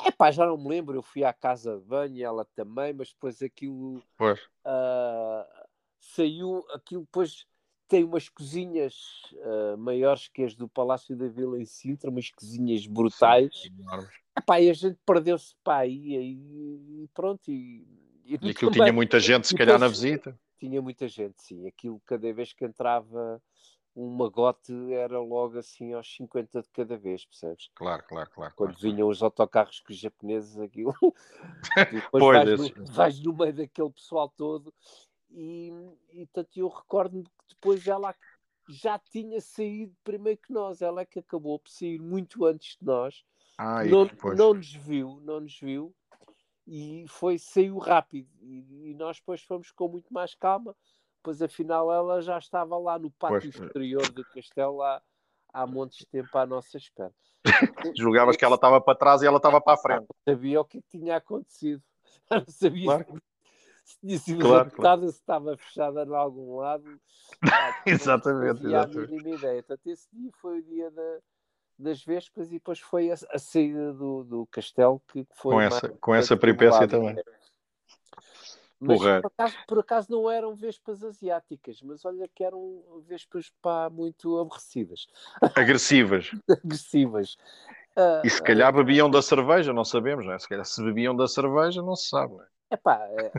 É 0.05 0.11
pá, 0.11 0.31
já 0.31 0.47
não 0.47 0.57
me 0.57 0.69
lembro. 0.69 0.97
Eu 0.97 1.03
fui 1.03 1.25
à 1.25 1.33
casa 1.33 1.79
de 1.79 1.85
banho, 1.85 2.25
ela 2.25 2.45
também, 2.55 2.93
mas 2.93 3.13
depois 3.13 3.43
aquilo. 3.43 4.03
Uh, 4.21 5.67
saiu, 5.99 6.65
aquilo 6.73 7.03
depois 7.03 7.47
tem 7.89 8.05
umas 8.05 8.29
cozinhas 8.29 8.95
uh, 9.33 9.77
maiores 9.77 10.29
que 10.29 10.45
as 10.45 10.55
do 10.55 10.69
Palácio 10.69 11.17
da 11.17 11.27
Vila 11.29 11.61
em 11.61 11.65
Sintra, 11.65 12.11
umas 12.11 12.31
cozinhas 12.31 12.87
brutais. 12.87 13.51
Sim, 13.63 13.71
Epá, 14.39 14.61
e 14.61 14.71
a 14.71 14.73
gente 14.75 14.99
perdeu-se 15.05 15.55
para 15.65 15.79
aí 15.79 16.15
e 16.15 17.09
pronto. 17.13 17.51
E 17.51 17.85
e, 18.31 18.39
e 18.47 18.51
aquilo 18.51 18.71
também, 18.71 18.87
tinha 18.87 18.93
muita 18.93 19.19
gente, 19.19 19.49
se 19.49 19.57
calhar, 19.57 19.79
na 19.79 19.89
visita. 19.89 20.39
Tinha 20.59 20.81
muita 20.81 21.09
gente, 21.09 21.43
sim. 21.43 21.67
Aquilo, 21.67 22.01
cada 22.07 22.33
vez 22.33 22.53
que 22.53 22.65
entrava 22.65 23.43
um 23.95 24.09
magote, 24.09 24.73
era 24.93 25.19
logo 25.19 25.59
assim 25.59 25.93
aos 25.93 26.13
50 26.15 26.63
de 26.63 26.69
cada 26.71 26.97
vez, 26.97 27.25
percebes? 27.25 27.71
Claro, 27.75 28.05
claro, 28.07 28.31
claro. 28.31 28.55
Quando 28.55 28.77
claro. 28.77 28.83
vinham 28.83 29.09
os 29.09 29.23
autocarros 29.23 29.81
com 29.81 29.93
os 29.93 29.99
japoneses, 29.99 30.59
aquilo. 30.59 30.95
depois 31.93 32.09
pois, 32.11 32.45
vais, 32.45 32.75
no, 32.75 32.87
vais 32.87 33.21
no 33.21 33.33
meio 33.33 33.53
daquele 33.53 33.91
pessoal 33.91 34.29
todo. 34.29 34.73
E, 35.31 35.73
e 36.13 36.27
tanto 36.27 36.59
eu 36.59 36.69
recordo-me 36.69 37.25
que 37.25 37.31
depois 37.49 37.87
ela 37.87 38.15
já 38.69 38.99
tinha 38.99 39.41
saído 39.41 39.95
primeiro 40.05 40.39
que 40.39 40.53
nós. 40.53 40.81
Ela 40.81 41.03
é 41.03 41.05
que 41.05 41.19
acabou 41.19 41.59
por 41.59 41.71
sair 41.71 42.01
muito 42.01 42.45
antes 42.45 42.77
de 42.79 42.85
nós. 42.85 43.25
Ah, 43.59 43.85
não, 43.85 44.09
não 44.35 44.55
nos 44.55 44.73
viu, 44.73 45.21
não 45.23 45.41
nos 45.41 45.59
viu 45.59 45.95
e 46.67 47.05
foi 47.09 47.39
saiu 47.39 47.79
rápido 47.79 48.29
e, 48.41 48.91
e, 48.91 48.95
nós 48.95 49.19
depois 49.19 49.43
fomos 49.43 49.71
com 49.73 49.89
muito 49.89 50.13
mais 50.15 50.35
calma 50.35 50.75
pois 51.23 51.43
afinal 51.43 51.93
ela 51.93 52.21
já 52.21 52.39
estava 52.39 52.77
lá 52.79 52.99
no 52.99 53.11
pátio 53.11 53.53
pois. 53.53 53.67
exterior 53.67 54.11
do 54.11 54.25
castelo 54.25 54.83
há, 54.83 55.03
há 55.53 55.67
montes 55.67 55.99
de 55.99 56.07
tempo 56.07 56.37
à 56.37 56.47
nossa 56.47 56.77
espera 56.77 57.13
julgavas 57.97 58.37
que 58.37 58.45
ela 58.45 58.57
estava 58.57 58.81
para 58.81 58.99
trás 58.99 59.23
e 59.23 59.27
ela 59.27 59.39
estava 59.39 59.61
para 59.61 59.75
a 59.75 59.77
frente 59.79 60.07
não 60.09 60.35
sabia 60.35 60.61
o 60.61 60.65
que 60.65 60.83
tinha 60.91 61.17
acontecido 61.17 61.83
não 62.31 62.45
sabia 62.47 62.85
claro. 62.85 63.23
se 63.85 64.01
tinha 64.01 64.19
sido 64.19 64.41
claro, 64.41 64.71
claro. 64.71 65.01
se 65.03 65.19
estava 65.19 65.57
fechada 65.57 66.05
em 66.05 66.15
algum 66.15 66.57
lado 66.57 67.01
exatamente, 67.87 68.63
não 68.63 68.71
exatamente. 68.71 69.13
a 69.13 69.17
mínima 69.17 69.37
ideia 69.37 69.63
portanto 69.63 69.87
esse 69.87 70.09
dia 70.13 70.31
foi 70.41 70.59
o 70.59 70.63
dia 70.63 70.91
da 70.91 71.19
das 71.81 72.05
Vespas 72.05 72.49
e 72.49 72.55
depois 72.55 72.79
foi 72.79 73.11
a, 73.11 73.15
a 73.15 73.39
saída 73.39 73.93
do, 73.95 74.23
do 74.23 74.47
castelo 74.47 75.01
que 75.09 75.27
foi 75.33 75.55
com 75.55 75.61
essa, 75.61 75.89
com 75.89 76.15
essa 76.15 76.37
peripécia 76.37 76.87
também. 76.87 77.17
Mas 78.81 78.99
por 78.99 79.27
acaso, 79.27 79.57
por 79.69 79.79
acaso, 79.79 80.11
não 80.11 80.31
eram 80.31 80.55
vespas 80.55 81.05
asiáticas, 81.05 81.83
mas 81.83 82.03
olha 82.05 82.27
que 82.27 82.43
eram 82.43 82.83
vespas 83.07 83.53
pá, 83.61 83.91
muito 83.91 84.39
aborrecidas. 84.39 85.07
Agressivas. 85.55 86.31
Agressivas. 86.49 87.37
Uh, 87.97 88.25
e 88.25 88.31
se 88.31 88.43
calhar 88.43 88.73
bebiam 88.73 89.11
da 89.11 89.21
cerveja, 89.21 89.73
não 89.73 89.85
sabemos, 89.85 90.25
não 90.25 90.33
é? 90.33 90.39
Se 90.39 90.49
calhar 90.49 90.65
se 90.65 90.83
bebiam 90.83 91.15
da 91.15 91.29
cerveja, 91.29 91.83
não 91.83 91.95
se 91.95 92.09
sabe, 92.09 92.35
não 92.35 92.43
é? 92.43 92.47
Epá, 92.73 93.05
é, 93.09 93.33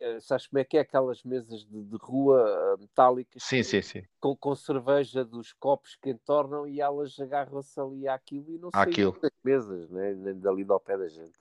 é, 0.00 0.20
sabes 0.20 0.46
como 0.46 0.60
é 0.60 0.64
que 0.64 0.78
é 0.78 0.80
aquelas 0.80 1.24
mesas 1.24 1.66
de, 1.66 1.82
de 1.82 1.96
rua 1.96 2.40
ah, 2.46 2.76
metálicas 2.78 3.42
sim, 3.42 3.60
sim, 3.64 3.82
sim. 3.82 4.04
Com, 4.20 4.36
com 4.36 4.54
cerveja 4.54 5.24
dos 5.24 5.52
copos 5.52 5.96
que 5.96 6.10
entornam 6.10 6.68
e 6.68 6.80
elas 6.80 7.18
agarram-se 7.18 7.80
ali 7.80 8.06
àquilo 8.06 8.54
e 8.54 8.58
não 8.58 8.70
saem 8.70 9.12
das 9.20 9.32
mesas, 9.42 9.90
né? 9.90 10.14
dali 10.34 10.64
ao 10.68 10.78
pé 10.78 10.96
da 10.96 11.08
gente. 11.08 11.34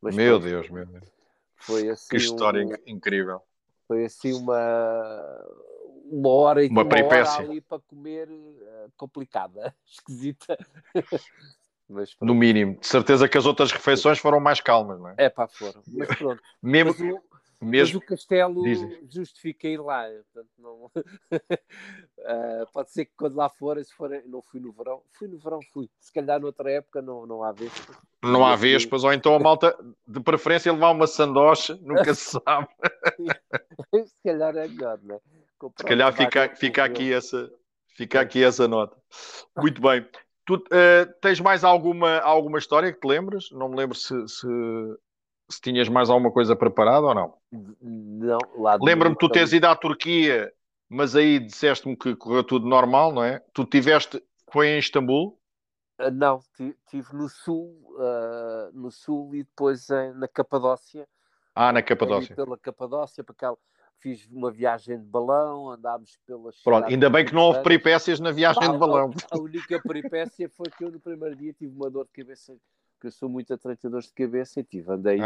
Mas, 0.00 0.16
meu 0.16 0.40
pronto, 0.40 0.50
Deus, 0.50 0.70
meu 0.70 0.86
Deus. 0.86 1.04
Foi 1.64 1.88
assim 1.88 2.08
que 2.10 2.16
história 2.16 2.64
um, 2.64 2.74
incrível. 2.86 3.40
Foi 3.88 4.04
assim 4.04 4.32
uma, 4.32 5.44
uma 6.10 6.28
hora 6.28 6.64
e 6.64 6.68
uma, 6.68 6.82
uma 6.82 7.04
hora 7.04 7.30
ali 7.38 7.60
para 7.60 7.80
comer 7.80 8.28
uh, 8.30 8.92
complicada, 8.96 9.74
esquisita. 9.86 10.56
Mas, 11.88 12.16
no 12.20 12.34
mínimo, 12.34 12.78
de 12.80 12.86
certeza 12.86 13.28
que 13.28 13.36
as 13.36 13.44
outras 13.44 13.70
refeições 13.70 14.18
foram 14.18 14.40
mais 14.40 14.60
calmas, 14.60 14.98
não 14.98 15.10
é? 15.10 15.14
É 15.18 15.28
pá, 15.28 15.46
foram. 15.46 15.82
Mas 15.86 16.16
pronto. 16.16 16.42
mesmo, 16.62 16.94
mas 16.98 17.33
mesmo... 17.64 17.98
Mas 17.98 18.04
o 18.04 18.06
castelo 18.06 18.62
justifica 19.08 19.68
ir 19.68 19.80
lá. 19.80 20.06
Portanto, 20.32 20.50
não... 20.58 20.84
uh, 20.84 20.90
pode 22.72 22.90
ser 22.90 23.06
que 23.06 23.12
quando 23.16 23.36
lá 23.36 23.48
for, 23.48 23.82
se 23.82 23.92
for, 23.92 24.10
não 24.26 24.42
fui 24.42 24.60
no 24.60 24.72
verão, 24.72 25.02
fui 25.12 25.28
no 25.28 25.38
verão, 25.38 25.60
fui. 25.72 25.88
Se 25.98 26.12
calhar 26.12 26.40
noutra 26.40 26.70
época 26.70 27.02
não, 27.02 27.26
não 27.26 27.42
há 27.42 27.52
vespas. 27.52 27.96
Não 28.22 28.44
há 28.44 28.56
vespas, 28.56 29.04
ou 29.04 29.12
então 29.12 29.34
a 29.34 29.38
malta, 29.38 29.76
de 30.06 30.20
preferência, 30.20 30.72
levar 30.72 30.90
uma 30.90 31.06
sandocha, 31.06 31.78
nunca 31.82 32.14
se 32.14 32.38
sabe. 32.40 32.68
se 34.06 34.16
calhar 34.24 34.56
é 34.56 34.68
melhor, 34.68 34.98
não 35.02 35.16
é? 35.16 35.20
se 35.76 35.84
calhar 35.84 36.12
fica, 36.12 36.54
fica, 36.56 36.84
aqui 36.84 37.12
essa, 37.12 37.50
fica 37.96 38.20
aqui 38.20 38.44
essa 38.44 38.68
nota. 38.68 38.96
Muito 39.56 39.80
bem. 39.80 40.06
Tu 40.46 40.56
uh, 40.56 41.20
tens 41.22 41.40
mais 41.40 41.64
alguma, 41.64 42.18
alguma 42.18 42.58
história 42.58 42.92
que 42.92 43.00
te 43.00 43.06
lembres? 43.06 43.50
Não 43.50 43.68
me 43.68 43.76
lembro 43.76 43.96
se, 43.96 44.14
se, 44.28 44.46
se 45.50 45.60
tinhas 45.60 45.88
mais 45.88 46.10
alguma 46.10 46.30
coisa 46.30 46.56
preparada 46.56 47.06
ou 47.06 47.14
não. 47.14 47.34
Não, 47.80 48.38
Lembra-me 48.80 49.16
tu 49.16 49.28
teres 49.28 49.52
ido 49.52 49.66
à 49.66 49.76
Turquia, 49.76 50.52
mas 50.88 51.14
aí 51.14 51.38
disseste-me 51.38 51.96
que 51.96 52.16
correu 52.16 52.44
tudo 52.44 52.66
normal, 52.66 53.12
não 53.12 53.22
é? 53.22 53.40
Tu 53.52 53.64
tiveste, 53.64 54.22
foi 54.50 54.68
em 54.68 54.78
Istambul? 54.78 55.38
Uh, 56.00 56.10
não, 56.10 56.40
estive 56.58 57.14
no 57.14 57.28
sul, 57.28 57.70
uh, 57.96 58.72
no 58.72 58.90
sul 58.90 59.34
e 59.34 59.44
depois 59.44 59.88
na 60.16 60.26
Capadócia. 60.26 61.06
Ah, 61.54 61.72
na 61.72 61.82
Capadócia. 61.82 62.34
Pela 62.34 62.58
Capadócia, 62.58 63.22
para 63.22 63.32
aquela 63.32 63.58
fiz 64.04 64.28
uma 64.30 64.50
viagem 64.50 64.98
de 64.98 65.06
balão, 65.06 65.70
andámos 65.70 66.18
pelas. 66.26 66.62
Pronto, 66.62 66.88
ainda 66.88 67.08
bem 67.08 67.24
que 67.24 67.34
não 67.34 67.42
houve 67.42 67.62
peripécias 67.62 68.20
na 68.20 68.30
viagem 68.30 68.70
de 68.70 68.76
balão. 68.76 69.10
A, 69.30 69.36
a 69.36 69.40
única 69.40 69.80
peripécia 69.80 70.48
foi 70.50 70.66
que 70.70 70.84
eu 70.84 70.90
no 70.90 71.00
primeiro 71.00 71.34
dia 71.34 71.54
tive 71.54 71.74
uma 71.74 71.90
dor 71.90 72.04
de 72.04 72.12
cabeça 72.12 72.54
porque 73.04 73.08
eu 73.08 73.12
sou 73.12 73.28
muito 73.28 73.52
atleta 73.52 73.90
de 73.90 74.12
cabeça 74.12 74.60
e 74.60 74.64
tive, 74.64 74.90
andei 74.90 75.20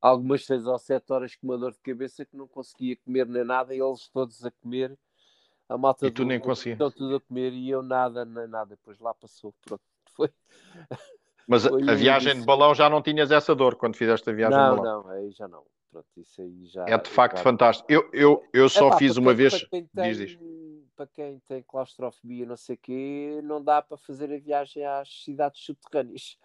algumas 0.00 0.44
seis 0.44 0.66
ou 0.66 0.78
sete 0.78 1.12
horas 1.12 1.36
com 1.36 1.46
uma 1.46 1.56
dor 1.56 1.72
de 1.72 1.78
cabeça 1.78 2.24
que 2.24 2.36
não 2.36 2.48
conseguia 2.48 2.96
comer 2.96 3.26
nem 3.26 3.44
nada, 3.44 3.74
e 3.74 3.80
eles 3.80 4.08
todos 4.08 4.44
a 4.44 4.50
comer, 4.50 4.98
a 5.68 5.78
malta 5.78 6.06
e 6.06 6.10
tu 6.10 6.22
do, 6.22 6.28
nem 6.28 6.40
conseguia. 6.40 6.72
Estão 6.72 6.90
tudo 6.90 7.16
a 7.16 7.20
comer 7.20 7.52
e 7.52 7.70
eu 7.70 7.82
nada, 7.82 8.24
nem 8.24 8.48
nada, 8.48 8.70
depois 8.70 8.98
lá 8.98 9.14
passou, 9.14 9.54
pronto, 9.64 9.82
foi. 10.16 10.30
Mas 11.46 11.64
foi 11.64 11.88
a 11.88 11.94
viagem 11.94 12.40
de 12.40 12.44
balão 12.44 12.74
já 12.74 12.90
não 12.90 13.02
tinhas 13.02 13.30
essa 13.30 13.54
dor 13.54 13.76
quando 13.76 13.96
fizeste 13.96 14.28
a 14.28 14.32
viagem 14.32 14.58
não, 14.58 14.70
de 14.70 14.80
balão? 14.80 15.02
Não, 15.04 15.10
aí 15.10 15.30
já 15.30 15.46
não. 15.46 15.64
Pronto, 15.92 16.08
isso 16.16 16.40
aí 16.40 16.66
já, 16.66 16.86
é 16.86 16.96
de 16.96 17.10
facto 17.10 17.38
fantástico. 17.40 17.86
Eu, 17.92 18.08
eu, 18.14 18.42
eu 18.50 18.66
só 18.66 18.88
Epá, 18.88 18.96
fiz 18.96 19.18
uma 19.18 19.34
vez. 19.34 19.62
Tem, 19.68 19.86
diz, 19.92 20.16
diz. 20.16 20.38
para 20.96 21.06
quem 21.06 21.38
tem 21.40 21.62
claustrofobia, 21.62 22.46
não 22.46 22.56
sei 22.56 22.76
o 22.76 22.78
quê, 22.78 23.40
não 23.44 23.62
dá 23.62 23.82
para 23.82 23.98
fazer 23.98 24.32
a 24.32 24.38
viagem 24.38 24.86
às 24.86 25.22
cidades 25.22 25.60
subterrâneas. 25.60 26.38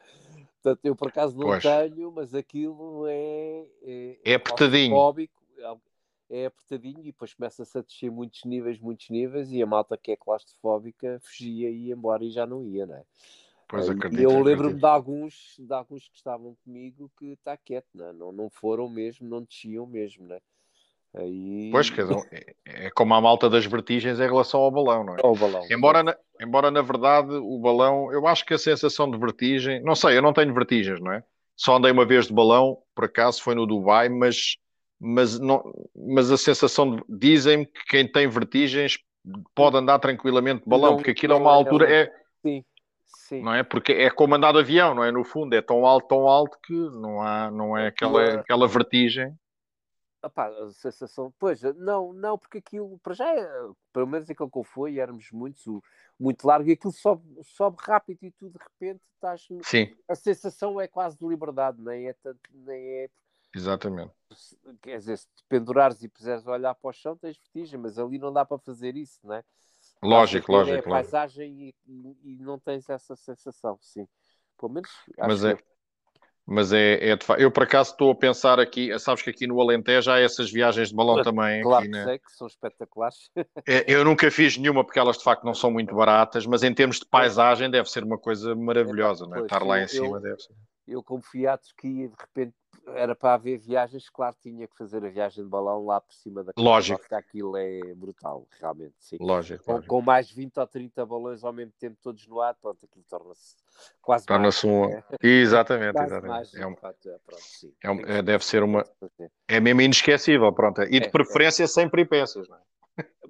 Portanto, 0.67 0.85
eu 0.85 0.95
por 0.95 1.07
acaso 1.07 1.37
não 1.37 1.47
pois. 1.47 1.63
tenho, 1.63 2.11
mas 2.11 2.35
aquilo 2.35 3.07
é. 3.07 3.65
É, 3.83 4.19
é 4.25 4.33
apertadinho. 4.33 4.95
É 6.29 6.45
apertadinho 6.47 6.99
e 6.99 7.05
depois 7.05 7.33
começa-se 7.33 7.77
a 7.77 7.81
descer 7.81 8.11
muitos 8.11 8.43
níveis, 8.43 8.77
muitos 8.79 9.09
níveis, 9.09 9.49
e 9.49 9.63
a 9.63 9.65
malta 9.65 9.97
que 9.97 10.11
é 10.11 10.17
claustrofóbica 10.17 11.21
fugia 11.23 11.69
e 11.69 11.85
ia 11.85 11.93
embora 11.93 12.21
e 12.21 12.31
já 12.31 12.45
não 12.45 12.65
ia, 12.65 12.85
não 12.85 12.95
é? 12.95 13.03
Pois 13.65 13.89
acredito, 13.89 14.19
e 14.19 14.23
eu 14.23 14.43
lembro-me 14.43 14.77
de 14.77 14.85
alguns, 14.85 15.55
de 15.57 15.73
alguns 15.73 16.09
que 16.09 16.17
estavam 16.17 16.57
comigo 16.65 17.09
que 17.17 17.27
está 17.27 17.55
quieto, 17.55 17.87
não, 17.93 18.07
é? 18.07 18.13
não, 18.13 18.31
não 18.33 18.49
foram 18.49 18.89
mesmo, 18.89 19.27
não 19.27 19.41
desciam 19.41 19.85
mesmo, 19.85 20.25
né? 20.25 20.39
Aí... 21.15 21.69
Pois, 21.71 21.89
quer 21.89 22.05
dizer, 22.05 22.55
é, 22.65 22.85
é 22.87 22.89
como 22.91 23.13
a 23.13 23.21
malta 23.21 23.49
das 23.49 23.65
vertigens 23.65 24.19
em 24.19 24.23
relação 24.23 24.59
ao 24.59 24.71
balão, 24.71 25.03
não 25.03 25.15
é? 25.15 25.17
Ao 25.23 25.35
balão. 25.35 25.65
Embora, 25.71 26.03
na, 26.03 26.15
embora 26.41 26.69
na 26.69 26.81
verdade 26.81 27.31
o 27.31 27.59
balão, 27.59 28.11
eu 28.11 28.27
acho 28.27 28.45
que 28.45 28.53
a 28.53 28.57
sensação 28.57 29.09
de 29.09 29.17
vertigem, 29.17 29.81
não 29.81 29.95
sei, 29.95 30.17
eu 30.17 30.21
não 30.21 30.33
tenho 30.33 30.53
vertigens, 30.53 30.99
não 30.99 31.11
é? 31.11 31.23
Só 31.55 31.77
andei 31.77 31.91
uma 31.91 32.05
vez 32.05 32.27
de 32.27 32.33
balão, 32.33 32.77
por 32.93 33.05
acaso 33.05 33.41
foi 33.41 33.55
no 33.55 33.65
Dubai, 33.65 34.09
mas, 34.09 34.57
mas, 34.99 35.39
não, 35.39 35.63
mas 35.95 36.31
a 36.31 36.37
sensação 36.37 36.95
de. 36.95 37.03
Dizem-me 37.09 37.65
que 37.65 37.85
quem 37.89 38.07
tem 38.09 38.27
vertigens 38.27 38.99
pode 39.55 39.77
andar 39.77 39.97
tranquilamente 39.97 40.63
de 40.63 40.69
balão, 40.69 40.91
não, 40.91 40.97
porque 40.97 41.11
aquilo 41.11 41.33
é 41.33 41.37
uma 41.37 41.51
altura. 41.51 41.91
É, 41.91 42.11
Sim. 42.45 42.63
Sim. 43.27 43.41
não 43.41 43.53
é? 43.53 43.63
Porque 43.63 43.91
é 43.91 44.09
como 44.09 44.35
andar 44.35 44.53
de 44.53 44.59
avião, 44.59 44.93
não 44.93 45.03
é? 45.03 45.11
No 45.11 45.23
fundo, 45.23 45.53
é 45.55 45.61
tão 45.61 45.85
alto, 45.85 46.07
tão 46.07 46.27
alto 46.27 46.57
que 46.63 46.73
não, 46.73 47.21
há, 47.21 47.49
não 47.49 47.77
é 47.77 47.87
aquela, 47.87 48.35
aquela 48.35 48.67
vertigem. 48.67 49.33
Epá, 50.23 50.47
a 50.47 50.71
sensação, 50.71 51.31
pois, 51.37 51.61
não, 51.75 52.11
não, 52.11 52.37
porque 52.37 52.57
aquilo, 52.57 52.97
para 52.99 53.13
já, 53.13 53.29
é, 53.29 53.47
pelo 53.93 54.07
menos 54.07 54.27
aquele 54.29 54.49
que 54.49 54.57
eu 54.57 54.63
fui, 54.63 54.99
éramos 54.99 55.31
muitos, 55.31 55.63
muito 56.19 56.45
largo, 56.45 56.67
e 56.67 56.73
aquilo 56.73 56.91
sobe, 56.91 57.23
sobe 57.43 57.77
rápido 57.81 58.23
e 58.23 58.31
tu 58.31 58.49
de 58.49 58.57
repente 58.57 59.01
estás. 59.13 59.47
Sim. 59.63 59.95
A 60.07 60.15
sensação 60.15 60.81
é 60.81 60.87
quase 60.87 61.17
de 61.17 61.27
liberdade, 61.27 61.79
nem 61.79 62.07
é 62.07 62.13
tanto, 62.13 62.39
nem 62.51 62.83
é. 62.83 63.09
Exatamente. 63.55 64.11
Quer 64.81 64.97
dizer, 64.97 65.17
se 65.17 65.27
te 65.27 65.43
pendurares 65.47 66.03
e 66.03 66.09
puseres 66.09 66.47
a 66.47 66.51
olhar 66.51 66.73
para 66.73 66.89
o 66.89 66.93
chão, 66.93 67.15
tens 67.15 67.37
vertigem, 67.37 67.79
mas 67.79 67.99
ali 67.99 68.17
não 68.17 68.33
dá 68.33 68.43
para 68.43 68.57
fazer 68.57 68.95
isso, 68.97 69.19
não 69.23 69.35
é? 69.35 69.43
Lógico, 70.01 70.51
lógico. 70.51 70.75
É 70.75 70.79
a 70.79 70.83
paisagem 70.83 71.51
e, 71.53 71.75
e, 72.23 72.37
não 72.39 72.59
tens 72.59 72.89
essa 72.89 73.15
sensação, 73.15 73.77
sim. 73.81 74.07
Pelo 74.57 74.71
menos. 74.73 74.91
Mas 75.17 75.43
é, 75.43 75.57
mas 76.47 76.71
é, 76.71 77.09
é 77.09 77.15
de 77.17 77.25
facto. 77.25 77.41
Eu 77.41 77.51
por 77.51 77.63
acaso 77.63 77.91
estou 77.91 78.09
a 78.09 78.15
pensar 78.15 78.57
aqui, 78.57 78.97
sabes 78.99 79.21
que 79.21 79.29
aqui 79.29 79.45
no 79.45 79.59
Alentejo 79.59 80.09
há 80.09 80.19
essas 80.19 80.49
viagens 80.49 80.89
de 80.89 80.95
balão 80.95 81.21
também. 81.21 81.61
Claro 81.61 81.83
aqui, 81.83 81.91
que 81.91 81.97
né? 81.97 82.03
sei 82.05 82.19
que 82.19 82.31
são 82.31 82.47
espetaculares. 82.47 83.29
É, 83.67 83.83
eu 83.85 84.05
nunca 84.05 84.31
fiz 84.31 84.57
nenhuma 84.57 84.83
porque 84.83 84.97
elas 84.97 85.17
de 85.17 85.23
facto 85.23 85.43
não 85.43 85.53
são 85.53 85.69
muito 85.69 85.93
baratas, 85.93 86.45
mas 86.45 86.63
em 86.63 86.73
termos 86.73 86.99
de 86.99 87.05
paisagem 87.05 87.69
deve 87.69 87.89
ser 87.89 88.03
uma 88.03 88.17
coisa 88.17 88.55
maravilhosa, 88.55 89.25
é, 89.25 89.27
não 89.27 89.37
é? 89.37 89.41
Estar 89.41 89.61
lá 89.63 89.81
em 89.81 89.87
cima 89.87 90.17
eu, 90.17 90.21
deve 90.21 90.39
ser. 90.39 90.53
Eu, 90.87 91.03
como 91.03 91.21
fui 91.21 91.45
à 91.45 91.57
Turquia, 91.57 92.07
de 92.07 92.15
repente 92.17 92.55
era 92.95 93.15
para 93.15 93.33
haver 93.33 93.57
viagens, 93.57 94.09
claro, 94.09 94.35
tinha 94.41 94.67
que 94.67 94.77
fazer 94.77 95.03
a 95.05 95.09
viagem 95.09 95.43
de 95.43 95.49
balão 95.49 95.85
lá 95.85 95.99
por 95.99 96.13
cima 96.13 96.43
da 96.43 96.51
Lógico. 96.57 96.99
Porque 96.99 97.15
aquilo 97.15 97.57
é 97.57 97.93
brutal, 97.95 98.47
realmente, 98.59 98.95
sim. 98.99 99.17
Lógico. 99.19 99.63
Com, 99.63 99.71
lógico. 99.73 99.95
com, 99.95 100.01
mais 100.01 100.31
20 100.31 100.57
ou 100.57 100.67
30 100.67 101.05
balões 101.05 101.43
ao 101.43 101.53
mesmo 101.53 101.73
tempo, 101.79 101.97
todos 102.01 102.25
no 102.27 102.41
ar, 102.41 102.55
pronto, 102.55 102.85
aquilo 102.85 103.05
torna-se 103.09 103.55
quase 104.01 104.25
Torna-se 104.25 104.65
um... 104.65 104.89
Né? 104.89 105.03
Exatamente, 105.21 106.01
exatamente. 106.01 106.57
é 106.57 106.65
um... 106.65 106.71
É, 106.71 106.75
pronto, 106.75 107.75
é 107.83 107.91
um... 107.91 107.99
é, 108.05 108.21
deve 108.21 108.45
ser 108.45 108.63
uma... 108.63 108.85
É 109.47 109.59
mesmo 109.59 109.81
inesquecível, 109.81 110.51
pronto. 110.53 110.81
E 110.83 110.99
de 110.99 111.07
é, 111.07 111.09
preferência 111.09 111.63
é. 111.63 111.67
sem 111.67 111.89
peripécias, 111.89 112.47
não 112.47 112.57
é? 112.57 112.59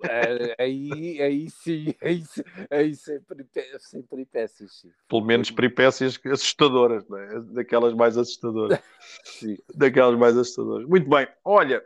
É, 0.03 0.63
aí, 0.63 1.21
aí 1.21 1.49
sim, 1.49 1.93
aí, 2.01 2.23
aí 2.69 2.95
sem, 2.95 3.19
peripécias, 3.21 3.83
sem 3.89 4.01
peripécias. 4.03 4.79
Sim. 4.81 4.89
Pelo 5.07 5.25
menos 5.25 5.51
peripécias 5.51 6.19
assustadoras, 6.25 7.03
é? 7.09 7.39
daquelas 7.53 7.93
mais 7.93 8.17
assustadoras. 8.17 8.79
sim. 9.23 9.57
Daquelas 9.73 10.17
mais 10.17 10.37
assustadoras. 10.37 10.87
Muito 10.87 11.09
bem, 11.09 11.27
olha, 11.43 11.83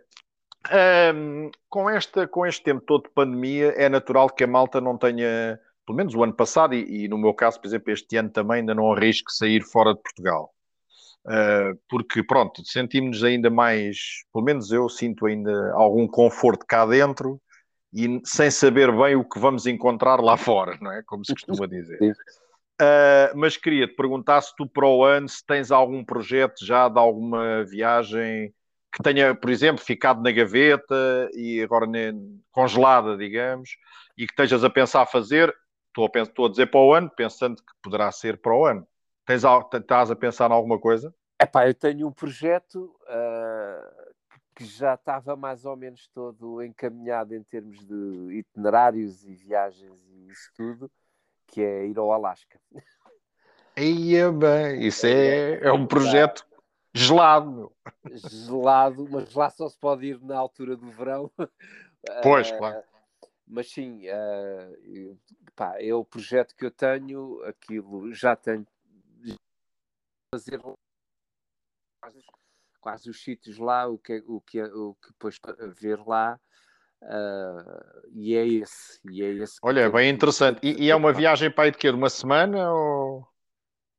um, 1.15 1.49
com, 1.69 1.89
esta, 1.89 2.27
com 2.27 2.45
este 2.45 2.63
tempo 2.63 2.83
todo 2.85 3.03
de 3.03 3.09
pandemia, 3.11 3.73
é 3.77 3.87
natural 3.87 4.29
que 4.29 4.43
a 4.43 4.47
malta 4.47 4.81
não 4.81 4.97
tenha, 4.97 5.59
pelo 5.85 5.97
menos 5.97 6.13
o 6.13 6.23
ano 6.23 6.33
passado, 6.33 6.75
e, 6.75 7.05
e 7.05 7.07
no 7.07 7.17
meu 7.17 7.33
caso, 7.33 7.59
por 7.59 7.67
exemplo, 7.67 7.91
este 7.91 8.17
ano 8.17 8.29
também, 8.29 8.59
ainda 8.59 8.75
não 8.75 8.91
arrisco 8.91 9.31
sair 9.31 9.63
fora 9.63 9.93
de 9.93 10.01
Portugal. 10.01 10.53
Uh, 11.23 11.79
porque, 11.87 12.23
pronto, 12.23 12.63
sentimos-nos 12.65 13.23
ainda 13.23 13.49
mais, 13.49 14.23
pelo 14.33 14.43
menos 14.43 14.71
eu 14.71 14.89
sinto 14.89 15.27
ainda 15.27 15.71
algum 15.73 16.07
conforto 16.07 16.65
cá 16.65 16.83
dentro 16.83 17.39
e 17.93 18.21
sem 18.23 18.49
saber 18.49 18.91
bem 18.91 19.15
o 19.15 19.23
que 19.23 19.39
vamos 19.39 19.65
encontrar 19.65 20.19
lá 20.21 20.37
fora, 20.37 20.77
não 20.81 20.91
é? 20.91 21.03
Como 21.03 21.25
se 21.25 21.33
costuma 21.33 21.67
dizer. 21.67 21.99
Uh, 22.01 23.35
mas 23.35 23.57
queria 23.57 23.87
te 23.87 23.95
perguntar 23.95 24.41
se 24.41 24.55
tu 24.55 24.65
para 24.65 24.87
o 24.87 25.03
ano 25.03 25.29
se 25.29 25.45
tens 25.45 25.71
algum 25.71 26.03
projeto 26.03 26.65
já 26.65 26.89
de 26.89 26.97
alguma 26.97 27.63
viagem 27.63 28.51
que 28.91 29.03
tenha, 29.03 29.33
por 29.35 29.49
exemplo, 29.49 29.83
ficado 29.83 30.21
na 30.21 30.31
gaveta 30.31 31.29
e 31.33 31.61
agora 31.61 31.85
congelada, 32.51 33.15
digamos, 33.15 33.77
e 34.17 34.25
que 34.25 34.33
estejas 34.33 34.63
a 34.63 34.69
pensar 34.69 35.05
fazer, 35.05 35.55
estou 35.87 36.05
a, 36.05 36.09
pensar, 36.09 36.29
estou 36.31 36.45
a 36.47 36.49
dizer 36.49 36.67
para 36.67 36.79
o 36.79 36.93
ano, 36.93 37.09
pensando 37.15 37.55
que 37.55 37.73
poderá 37.81 38.11
ser 38.11 38.37
para 38.41 38.53
o 38.53 38.65
ano. 38.65 38.85
Tens, 39.25 39.43
estás 39.73 40.11
a 40.11 40.15
pensar 40.15 40.49
em 40.49 40.53
alguma 40.53 40.77
coisa? 40.79 41.13
Epá, 41.41 41.67
eu 41.67 41.73
tenho 41.73 42.07
um 42.07 42.11
projeto 42.11 42.93
uh, 43.03 44.00
que 44.61 44.65
já 44.67 44.93
estava 44.93 45.35
mais 45.35 45.65
ou 45.65 45.75
menos 45.75 46.07
todo 46.09 46.61
encaminhado 46.61 47.33
em 47.33 47.41
termos 47.41 47.83
de 47.83 48.37
itinerários 48.37 49.25
e 49.25 49.33
viagens 49.33 49.99
e 50.07 50.29
isso 50.29 50.51
tudo, 50.55 50.91
que 51.47 51.61
é 51.61 51.87
ir 51.87 51.97
ao 51.97 52.11
Alasca. 52.11 52.59
Ia 53.75 54.31
bem, 54.31 54.85
isso 54.85 55.07
é, 55.07 55.59
é 55.63 55.71
um 55.71 55.87
projeto 55.87 56.45
gelado. 56.93 57.71
Gelado, 58.05 59.07
mas 59.09 59.33
lá 59.33 59.49
só 59.49 59.67
se 59.67 59.77
pode 59.79 60.05
ir 60.05 60.21
na 60.21 60.37
altura 60.37 60.75
do 60.77 60.91
verão. 60.91 61.31
Pois, 62.21 62.51
uh, 62.51 62.57
claro. 62.57 62.83
Mas 63.47 63.71
sim, 63.71 64.03
uh, 64.07 65.19
pá, 65.55 65.81
é 65.81 65.93
o 65.93 66.05
projeto 66.05 66.55
que 66.55 66.65
eu 66.65 66.71
tenho, 66.71 67.43
aquilo 67.45 68.13
já 68.13 68.35
tenho 68.35 68.67
fazer 70.33 70.61
quase 72.81 73.09
os 73.09 73.23
sítios 73.23 73.57
lá, 73.57 73.87
o 73.87 73.97
que, 73.97 74.23
o 74.27 74.41
que, 74.41 74.61
o 74.61 74.95
que 74.95 75.07
depois 75.09 75.39
ver 75.79 75.99
lá. 76.05 76.39
Uh, 77.03 78.09
e 78.11 78.35
é 78.35 78.45
esse, 78.45 78.99
e 79.09 79.23
é 79.23 79.29
esse 79.29 79.57
Olha, 79.63 79.89
bem 79.89 80.09
interessante. 80.09 80.59
E, 80.61 80.85
e, 80.85 80.91
é 80.91 80.95
uma 80.95 81.13
viagem 81.13 81.49
para 81.49 81.65
aí 81.65 81.71
de 81.71 81.77
quê? 81.77 81.89
De 81.89 81.95
uma 81.95 82.09
semana 82.09 82.71
ou... 82.71 83.25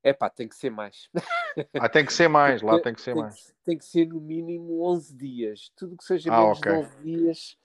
É 0.05 0.12
pá, 0.12 0.29
tem 0.29 0.49
que 0.49 0.57
ser 0.57 0.71
mais. 0.71 1.09
Ah, 1.79 1.88
tem 1.88 2.05
que 2.05 2.12
ser 2.12 2.27
mais, 2.29 2.61
lá 2.61 2.81
tem 2.81 2.92
que 2.92 3.01
ser 3.01 3.14
tem 3.14 3.23
mais. 3.23 3.35
Que, 3.40 3.53
tem 3.64 3.79
que 3.79 3.85
ser 3.85 4.07
no 4.07 4.21
mínimo 4.21 4.85
11 4.85 5.16
dias. 5.16 5.73
Tudo 5.77 5.97
que 5.97 6.05
seja 6.05 6.33
ah, 6.33 6.40
menos 6.40 6.59
okay. 6.59 6.73
de 6.73 6.79
11 6.79 6.97
dias. 7.03 7.59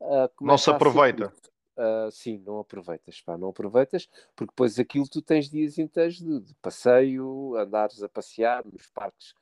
Uh, 0.00 0.30
não 0.40 0.58
se 0.58 0.70
aproveita. 0.70 1.32
Uh, 1.76 2.10
sim, 2.10 2.42
não 2.44 2.58
aproveitas, 2.58 3.22
pá, 3.22 3.38
não 3.38 3.48
aproveitas, 3.48 4.06
porque 4.36 4.50
depois 4.52 4.78
aquilo 4.78 5.08
tu 5.08 5.22
tens 5.22 5.48
dias 5.48 5.78
inteiros 5.78 6.16
de, 6.16 6.40
de 6.40 6.54
passeio, 6.56 7.56
andares 7.56 8.02
a 8.02 8.08
passear 8.08 8.62
nos 8.66 8.86
parques 8.88 9.34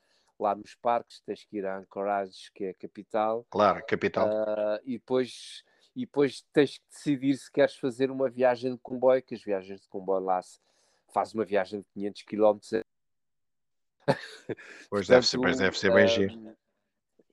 lá 0.43 0.55
nos 0.55 0.75
parques, 0.75 1.21
tens 1.21 1.45
que 1.45 1.59
ir 1.59 1.67
a 1.67 1.79
Anchorage, 1.79 2.51
que 2.55 2.65
é 2.65 2.71
a 2.71 2.75
capital. 2.75 3.47
Claro, 3.51 3.85
capital. 3.87 4.29
Uh, 4.29 4.81
e, 4.85 4.93
depois, 4.93 5.65
e 5.95 6.01
depois 6.01 6.45
tens 6.53 6.79
que 6.79 6.85
decidir 6.89 7.37
se 7.37 7.51
queres 7.51 7.77
fazer 7.77 8.11
uma 8.11 8.29
viagem 8.29 8.73
de 8.73 8.79
comboio, 8.79 9.23
que 9.23 9.35
as 9.35 9.43
viagens 9.43 9.81
de 9.81 9.89
comboio 9.89 10.25
lá 10.25 10.41
se 10.43 10.59
faz 11.13 11.35
uma 11.35 11.45
viagem 11.45 11.81
de 11.81 11.87
500 11.93 12.23
km. 12.23 12.59
Pois 14.07 14.09
Portanto, 14.89 15.09
deve 15.09 15.27
ser, 15.27 15.39
mas 15.39 15.59
deve 15.59 15.79
ser 15.79 15.93
bem 15.93 16.05
uh, 16.05 16.09
giro. 16.09 16.58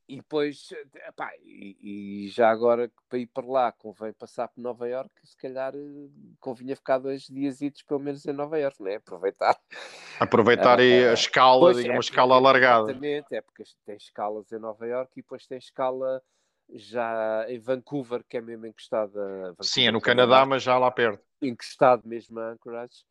E 0.08 0.18
depois, 0.18 0.70
epá, 1.08 1.32
e, 1.42 1.78
e, 2.26 2.28
já 2.30 2.52
agora 2.52 2.92
para 3.10 3.18
ir 3.18 3.26
para 3.26 3.48
lá 3.48 3.72
convém 3.72 4.14
passar 4.14 4.48
por 4.48 4.62
Nova 4.62 4.88
York, 4.88 5.10
se 5.24 5.36
calhar 5.36 5.74
eh, 5.76 6.10
convinha 6.40 6.76
ficar 6.76 7.00
dois 7.00 7.24
dias 7.24 7.60
pelo 7.88 8.00
menos 8.00 8.24
em 8.24 8.34
Nova 8.34 8.60
York, 8.60 8.80
não 8.82 8.88
é? 8.88 8.96
Aproveitar. 8.98 9.60
Aproveitar 10.20 10.80
uh, 10.80 11.10
a 11.10 11.14
escala, 11.14 11.60
pois, 11.60 11.84
é, 11.84 11.90
uma 11.90 12.00
escala 12.00 12.36
alargada. 12.36 12.92
Exatamente, 12.92 13.34
é 13.34 13.42
porque 13.42 13.64
tem 13.84 13.98
escalas 13.98 14.52
em 14.52 14.60
Nova 14.60 14.86
York 14.86 15.12
e 15.16 15.22
depois 15.24 15.48
tem 15.48 15.58
escala 15.58 16.22
já 16.70 17.46
em 17.50 17.60
Vancouver, 17.60 18.24
que 18.30 18.38
é 18.38 18.42
mesmo 18.42 18.68
encostada. 18.68 19.20
Vancouver, 19.20 19.56
Sim, 19.62 19.88
é 19.88 19.92
no 19.92 20.02
Canadá, 20.02 20.46
mas 20.46 20.62
já 20.62 20.78
lá 20.78 20.92
perto. 20.92 21.24
Encostado 21.42 22.08
mesmo 22.08 22.40
a 22.40 22.52
Anchorage. 22.52 23.04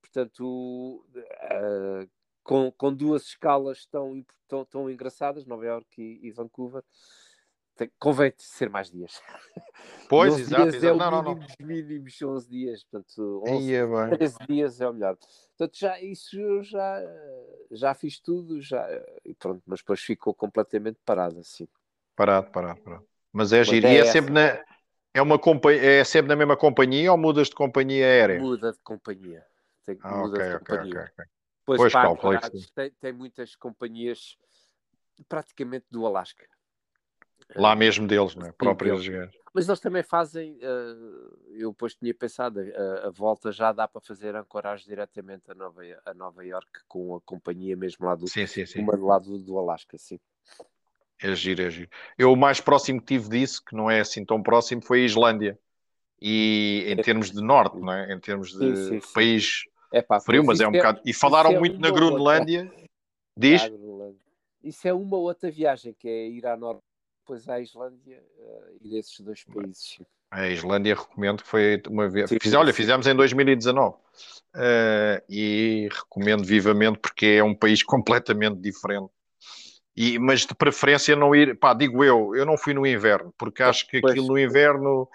Portanto, 0.00 1.04
uh, 1.14 2.09
com, 2.50 2.72
com 2.72 2.92
duas 2.92 3.22
escalas 3.26 3.86
tão, 3.86 4.26
tão, 4.48 4.64
tão 4.64 4.90
engraçadas, 4.90 5.46
Nova 5.46 5.64
York 5.64 5.86
e, 6.02 6.26
e 6.26 6.32
Vancouver, 6.32 6.82
tem, 7.76 7.88
convém 7.96 8.32
ser 8.36 8.68
mais 8.68 8.90
dias. 8.90 9.22
Pois, 10.08 10.36
exato. 10.36 10.62
Dias 10.64 10.74
exato. 10.74 10.94
é 10.94 10.98
não, 10.98 11.10
não, 11.10 11.22
mínimo 11.22 11.40
não. 11.40 11.46
dos 11.46 11.56
mínimos 11.60 12.20
11 12.20 12.48
dias, 12.48 12.84
portanto, 12.84 13.44
11, 13.46 13.52
Aí 13.52 13.74
é 13.74 13.86
bem. 13.86 14.18
13 14.18 14.36
dias 14.48 14.80
é 14.80 14.88
o 14.88 14.92
melhor. 14.92 15.16
Portanto, 15.16 15.78
já, 15.78 16.00
isso 16.00 16.36
eu 16.36 16.64
já, 16.64 17.00
já 17.70 17.94
fiz 17.94 18.18
tudo, 18.18 18.60
já, 18.60 18.84
e 19.24 19.32
pronto, 19.34 19.62
mas 19.64 19.78
depois 19.78 20.00
ficou 20.00 20.34
completamente 20.34 20.98
parado 21.06 21.38
assim. 21.38 21.68
Parado, 22.16 22.50
parado, 22.50 22.80
parado. 22.80 23.06
Mas 23.32 23.52
é 23.52 23.62
giro. 23.62 23.86
é 23.86 23.92
e 23.92 23.96
é 23.98 24.00
essa. 24.00 24.12
sempre 24.12 24.32
na. 24.32 24.60
É, 25.14 25.22
uma 25.22 25.40
é 25.72 26.02
sempre 26.04 26.28
na 26.28 26.36
mesma 26.36 26.56
companhia 26.56 27.12
ou 27.12 27.16
mudas 27.16 27.48
de 27.48 27.54
companhia 27.54 28.04
aérea? 28.04 28.40
Muda 28.40 28.72
de 28.72 28.80
companhia. 28.80 29.46
Tem, 29.86 29.96
Ah, 30.02 30.16
muda 30.16 30.38
ok, 30.38 30.48
de 30.48 30.58
companhia. 30.58 31.00
ok. 31.00 31.12
ok. 31.12 31.39
Pois, 31.76 31.92
Pois, 31.92 32.70
tem, 32.74 32.90
tem 33.00 33.12
muitas 33.12 33.54
companhias 33.54 34.36
praticamente 35.28 35.86
do 35.90 36.06
Alasca. 36.06 36.46
Lá 37.56 37.72
Eh, 37.72 37.76
mesmo 37.76 38.06
deles, 38.06 38.34
não 38.34 38.46
é? 38.46 38.52
Deles. 38.52 39.08
gajos. 39.08 39.40
Mas 39.52 39.68
eles 39.68 39.80
também 39.80 40.02
fazem, 40.02 40.58
eh, 40.62 40.94
eu 41.56 41.70
depois 41.70 41.94
tinha 41.94 42.14
pensado, 42.14 42.60
a, 42.60 43.08
a 43.08 43.10
volta 43.10 43.50
já 43.50 43.72
dá 43.72 43.88
para 43.88 44.00
fazer 44.00 44.36
ancoragem 44.36 44.86
diretamente 44.86 45.50
a 45.50 45.54
Nova, 45.54 45.82
a 46.06 46.14
Nova 46.14 46.44
York 46.44 46.70
com 46.86 47.16
a 47.16 47.20
companhia 47.20 47.76
mesmo 47.76 48.06
lá 48.06 48.14
do, 48.14 48.28
Sim, 48.28 48.46
sim, 48.46 48.64
sim. 48.64 48.80
uma 48.80 48.96
do 48.96 49.06
lado 49.06 49.38
do 49.38 49.58
Alasca, 49.58 49.98
sim. 49.98 50.20
É 51.22 51.34
giro, 51.34 51.62
é 51.62 51.70
giro. 51.70 51.90
Eu 52.16 52.32
o 52.32 52.36
mais 52.36 52.60
próximo 52.60 53.00
que 53.00 53.06
tive 53.06 53.28
disso, 53.28 53.62
que 53.64 53.74
não 53.74 53.90
é 53.90 54.00
assim 54.00 54.24
tão 54.24 54.42
próximo, 54.42 54.82
foi 54.82 55.02
a 55.02 55.04
Islândia. 55.04 55.58
E 56.22 56.84
em 56.86 56.96
termos 56.96 57.30
de 57.30 57.42
norte, 57.42 57.78
não 57.80 57.92
é? 57.92 58.12
Em 58.12 58.20
termos 58.20 58.52
de 58.52 58.58
Sim, 58.58 58.76
sim, 58.76 59.00
sim. 59.00 59.14
país 59.14 59.64
É 59.92 60.02
pá, 60.02 60.20
frio, 60.20 60.44
mas 60.44 60.60
é 60.60 60.66
um 60.66 60.70
isso 60.70 60.78
bocado. 60.78 61.00
E 61.04 61.12
falaram 61.12 61.52
é 61.52 61.58
muito 61.58 61.78
na 61.78 61.88
outra. 61.88 62.06
Groenlândia. 62.06 62.72
Diz? 63.36 63.62
Isso 64.62 64.86
é 64.86 64.92
uma 64.92 65.16
outra 65.16 65.50
viagem, 65.50 65.94
que 65.98 66.08
é 66.08 66.28
ir 66.28 66.46
à 66.46 66.56
Norte, 66.56 66.82
depois 67.22 67.48
à 67.48 67.60
Islândia 67.60 68.22
eh, 68.38 68.72
e 68.82 68.90
desses 68.90 69.18
dois 69.20 69.42
países. 69.44 69.98
A 70.30 70.48
Islândia 70.48 70.94
recomendo 70.94 71.42
que 71.42 71.48
foi 71.48 71.82
uma 71.88 72.08
vez. 72.08 72.28
Sim, 72.28 72.38
Fiz, 72.40 72.52
olha, 72.54 72.72
fizemos 72.72 73.06
em 73.06 73.14
2019 73.14 73.96
Eh, 74.54 75.22
e 75.28 75.88
recomendo 75.92 76.44
vivamente 76.44 76.98
porque 76.98 77.26
é 77.26 77.44
um 77.44 77.54
país 77.54 77.82
completamente 77.82 78.60
diferente. 78.60 79.10
E, 79.96 80.18
mas 80.18 80.46
de 80.46 80.54
preferência 80.54 81.14
não 81.14 81.34
ir, 81.34 81.58
pá, 81.58 81.72
digo 81.72 82.02
eu, 82.02 82.34
eu 82.34 82.44
não 82.44 82.56
fui 82.56 82.74
no 82.74 82.86
inverno, 82.86 83.32
porque 83.38 83.62
acho 83.62 83.86
que 83.86 84.00
Pois. 84.00 84.12
aquilo 84.12 84.28
no 84.28 84.38
inverno 84.38 85.08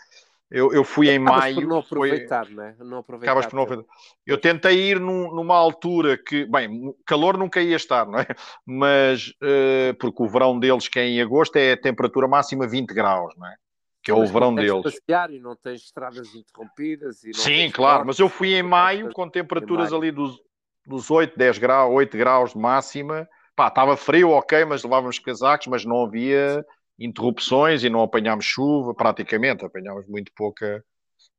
eu, 0.51 0.71
eu 0.73 0.83
fui 0.83 1.09
em 1.09 1.17
Acabas 1.21 1.39
maio. 1.43 1.55
por 1.55 1.63
não 1.67 1.81
foi- 1.81 2.09
aproveitar, 2.09 2.49
não 2.49 2.63
é? 2.63 2.75
Não 2.79 2.97
aproveitar 2.99 3.31
Acabas 3.31 3.45
por 3.47 3.55
não 3.55 3.65
tanto. 3.65 3.87
Eu 4.25 4.37
tentei 4.39 4.91
ir 4.91 4.99
num- 4.99 5.33
numa 5.33 5.55
altura 5.55 6.17
que, 6.17 6.45
bem, 6.45 6.93
calor 7.05 7.37
nunca 7.37 7.61
ia 7.61 7.75
estar, 7.75 8.05
não 8.05 8.19
é? 8.19 8.27
Mas, 8.65 9.33
eh, 9.41 9.93
porque 9.99 10.21
o 10.21 10.27
verão 10.27 10.59
deles, 10.59 10.87
que 10.87 10.99
é 10.99 11.05
em 11.07 11.21
agosto, 11.21 11.55
é 11.55 11.73
a 11.73 11.77
temperatura 11.81 12.27
máxima 12.27 12.67
20 12.67 12.93
graus, 12.93 13.33
não 13.37 13.47
é? 13.47 13.55
Que 14.03 14.11
é 14.11 14.13
o 14.13 14.19
Mas 14.19 14.31
verão 14.31 14.53
consegues 14.53 14.71
deles. 14.71 14.99
passear 14.99 15.31
e 15.31 15.39
não 15.39 15.55
tens 15.55 15.81
estradas 15.81 16.35
interrompidas. 16.35 17.23
E 17.23 17.27
não 17.29 17.33
Sim, 17.39 17.71
claro, 17.71 18.05
mas 18.05 18.19
eu 18.19 18.29
fui 18.29 18.53
em 18.53 18.61
não 18.61 18.69
maio, 18.69 19.11
com 19.13 19.27
temperaturas 19.27 19.89
maio. 19.91 20.01
ali 20.01 20.11
dos, 20.11 20.39
dos 20.85 21.09
8, 21.09 21.35
10 21.35 21.57
graus, 21.57 21.91
8 21.91 22.15
graus 22.15 22.51
de 22.53 22.59
máxima. 22.59 23.27
Pá, 23.55 23.69
estava 23.69 23.97
frio, 23.97 24.29
ok, 24.31 24.63
mas 24.65 24.83
levávamos 24.83 25.17
casacos, 25.17 25.65
mas 25.67 25.85
não 25.85 26.05
havia 26.05 26.63
interrupções 26.99 27.83
e 27.83 27.89
não 27.89 28.01
apanhámos 28.01 28.45
chuva, 28.45 28.93
praticamente, 28.93 29.65
apanhámos 29.65 30.07
muito 30.07 30.31
pouca, 30.35 30.83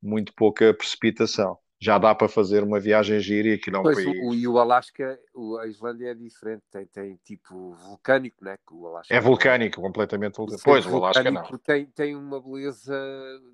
muito 0.02 0.32
pouca 0.34 0.74
precipitação. 0.74 1.58
Já 1.78 1.98
dá 1.98 2.14
para 2.14 2.26
fazer 2.26 2.62
uma 2.62 2.80
viagem 2.80 3.20
gira 3.20 3.48
e 3.48 3.52
aquilo 3.52 3.76
é 3.76 3.80
um 3.80 3.82
Pois, 3.82 3.96
país. 3.96 4.08
o, 4.08 4.34
e 4.34 4.48
o 4.48 4.58
Alasca, 4.58 5.18
o, 5.34 5.58
a 5.58 5.66
Islândia 5.66 6.08
é 6.08 6.14
diferente, 6.14 6.62
tem, 6.70 6.86
tem 6.86 7.20
tipo 7.22 7.74
vulcânico, 7.74 8.42
né? 8.42 8.56
Que 8.66 8.74
o 8.74 8.86
Alasca 8.86 9.14
É 9.14 9.20
vulcânico, 9.20 9.82
completamente 9.82 10.38
vulcânico. 10.38 10.64
Pois, 10.64 10.86
o 10.86 10.96
Alasca 10.96 11.30
não. 11.30 11.42
Tem, 11.58 11.84
tem 11.84 12.16
uma 12.16 12.40
beleza 12.40 12.98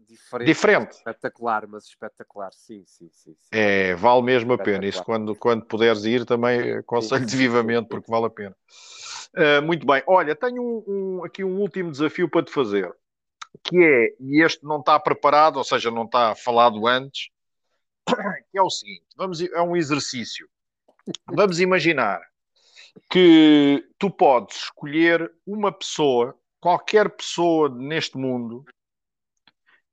diferente. 0.09 0.47
Diferente. 0.47 0.93
Espetacular, 0.93 1.67
mas 1.67 1.85
espetacular, 1.87 2.53
sim, 2.53 2.85
sim, 2.87 3.09
sim. 3.11 3.35
sim. 3.37 3.49
É, 3.51 3.97
vale 3.97 4.23
mesmo 4.23 4.53
a 4.53 4.59
pena. 4.59 4.87
Isso 4.87 5.03
quando, 5.03 5.35
quando 5.35 5.65
puderes 5.67 6.05
ir 6.05 6.25
também 6.25 6.75
aconselho-te 6.75 7.35
vivamente 7.35 7.89
porque 7.89 8.09
vale 8.09 8.27
a 8.27 8.31
pena. 8.31 8.57
Ah, 9.35 9.61
muito 9.61 9.87
bem. 9.87 10.03
Olha, 10.07 10.37
tenho 10.37 10.63
um- 10.63 10.85
um- 11.19 11.25
aqui 11.25 11.43
um 11.43 11.59
último 11.61 11.91
desafio 11.91 12.29
para 12.29 12.45
te 12.45 12.53
fazer, 12.53 12.95
que 13.65 13.77
é, 13.83 14.15
e 14.21 14.43
este 14.43 14.65
não 14.65 14.81
está 14.81 14.99
preparado, 14.99 15.57
ou 15.57 15.65
seja, 15.65 15.91
não 15.91 16.05
está 16.05 16.35
falado 16.35 16.87
antes, 16.87 17.29
que 18.51 18.59
é 18.59 18.63
o 18.63 18.71
seguinte, 18.71 19.07
vamos, 19.17 19.41
é 19.41 19.63
um 19.63 19.77
exercício. 19.77 20.49
Vamos 21.27 21.61
imaginar 21.61 22.21
que 23.11 23.89
tu 23.99 24.11
podes 24.11 24.57
escolher 24.65 25.33
uma 25.47 25.73
pessoa, 25.73 26.39
qualquer 26.61 27.09
pessoa 27.11 27.69
neste 27.69 28.17
mundo, 28.17 28.65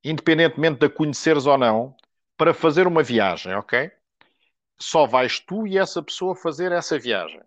independentemente 0.03 0.79
de 0.79 0.85
a 0.85 0.89
conheceres 0.89 1.45
ou 1.45 1.57
não, 1.57 1.95
para 2.37 2.53
fazer 2.53 2.87
uma 2.87 3.03
viagem, 3.03 3.53
ok? 3.55 3.91
Só 4.79 5.05
vais 5.05 5.39
tu 5.39 5.67
e 5.67 5.77
essa 5.77 6.01
pessoa 6.01 6.35
fazer 6.35 6.71
essa 6.71 6.97
viagem. 6.97 7.41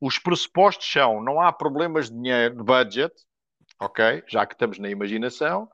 Os 0.00 0.18
pressupostos 0.18 0.90
são: 0.90 1.22
não 1.22 1.40
há 1.40 1.52
problemas 1.52 2.10
de 2.10 2.16
dinheiro, 2.16 2.56
de 2.56 2.62
budget, 2.62 3.14
ok? 3.80 4.22
Já 4.28 4.46
que 4.46 4.54
estamos 4.54 4.78
na 4.78 4.88
imaginação, 4.88 5.68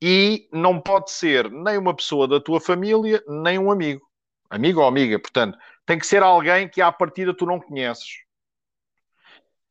e 0.00 0.48
não 0.52 0.80
pode 0.80 1.10
ser 1.10 1.50
nem 1.50 1.78
uma 1.78 1.94
pessoa 1.94 2.28
da 2.28 2.40
tua 2.40 2.60
família, 2.60 3.22
nem 3.26 3.58
um 3.58 3.70
amigo. 3.70 4.06
Amigo 4.48 4.80
ou 4.80 4.86
amiga, 4.86 5.18
portanto, 5.18 5.58
tem 5.84 5.98
que 5.98 6.06
ser 6.06 6.22
alguém 6.22 6.68
que 6.68 6.80
à 6.80 6.92
partida 6.92 7.34
tu 7.34 7.46
não 7.46 7.60
conheces, 7.60 8.24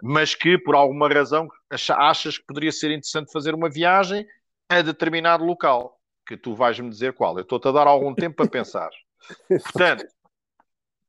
mas 0.02 0.36
que 0.36 0.58
por 0.58 0.76
alguma 0.76 1.08
razão 1.08 1.48
acha- 1.70 1.96
achas 1.96 2.38
que 2.38 2.46
poderia 2.46 2.72
ser 2.72 2.92
interessante 2.92 3.32
fazer 3.32 3.54
uma 3.54 3.70
viagem 3.70 4.26
a 4.68 4.82
determinado 4.82 5.46
local, 5.46 6.00
que 6.28 6.36
tu 6.36 6.54
vais-me 6.56 6.90
dizer 6.90 7.14
qual. 7.14 7.38
Eu 7.38 7.44
estou-te 7.44 7.68
a 7.68 7.72
dar 7.72 7.88
algum 7.88 8.14
tempo 8.14 8.36
para 8.36 8.50
pensar. 8.50 8.90
Portanto, 9.64 10.06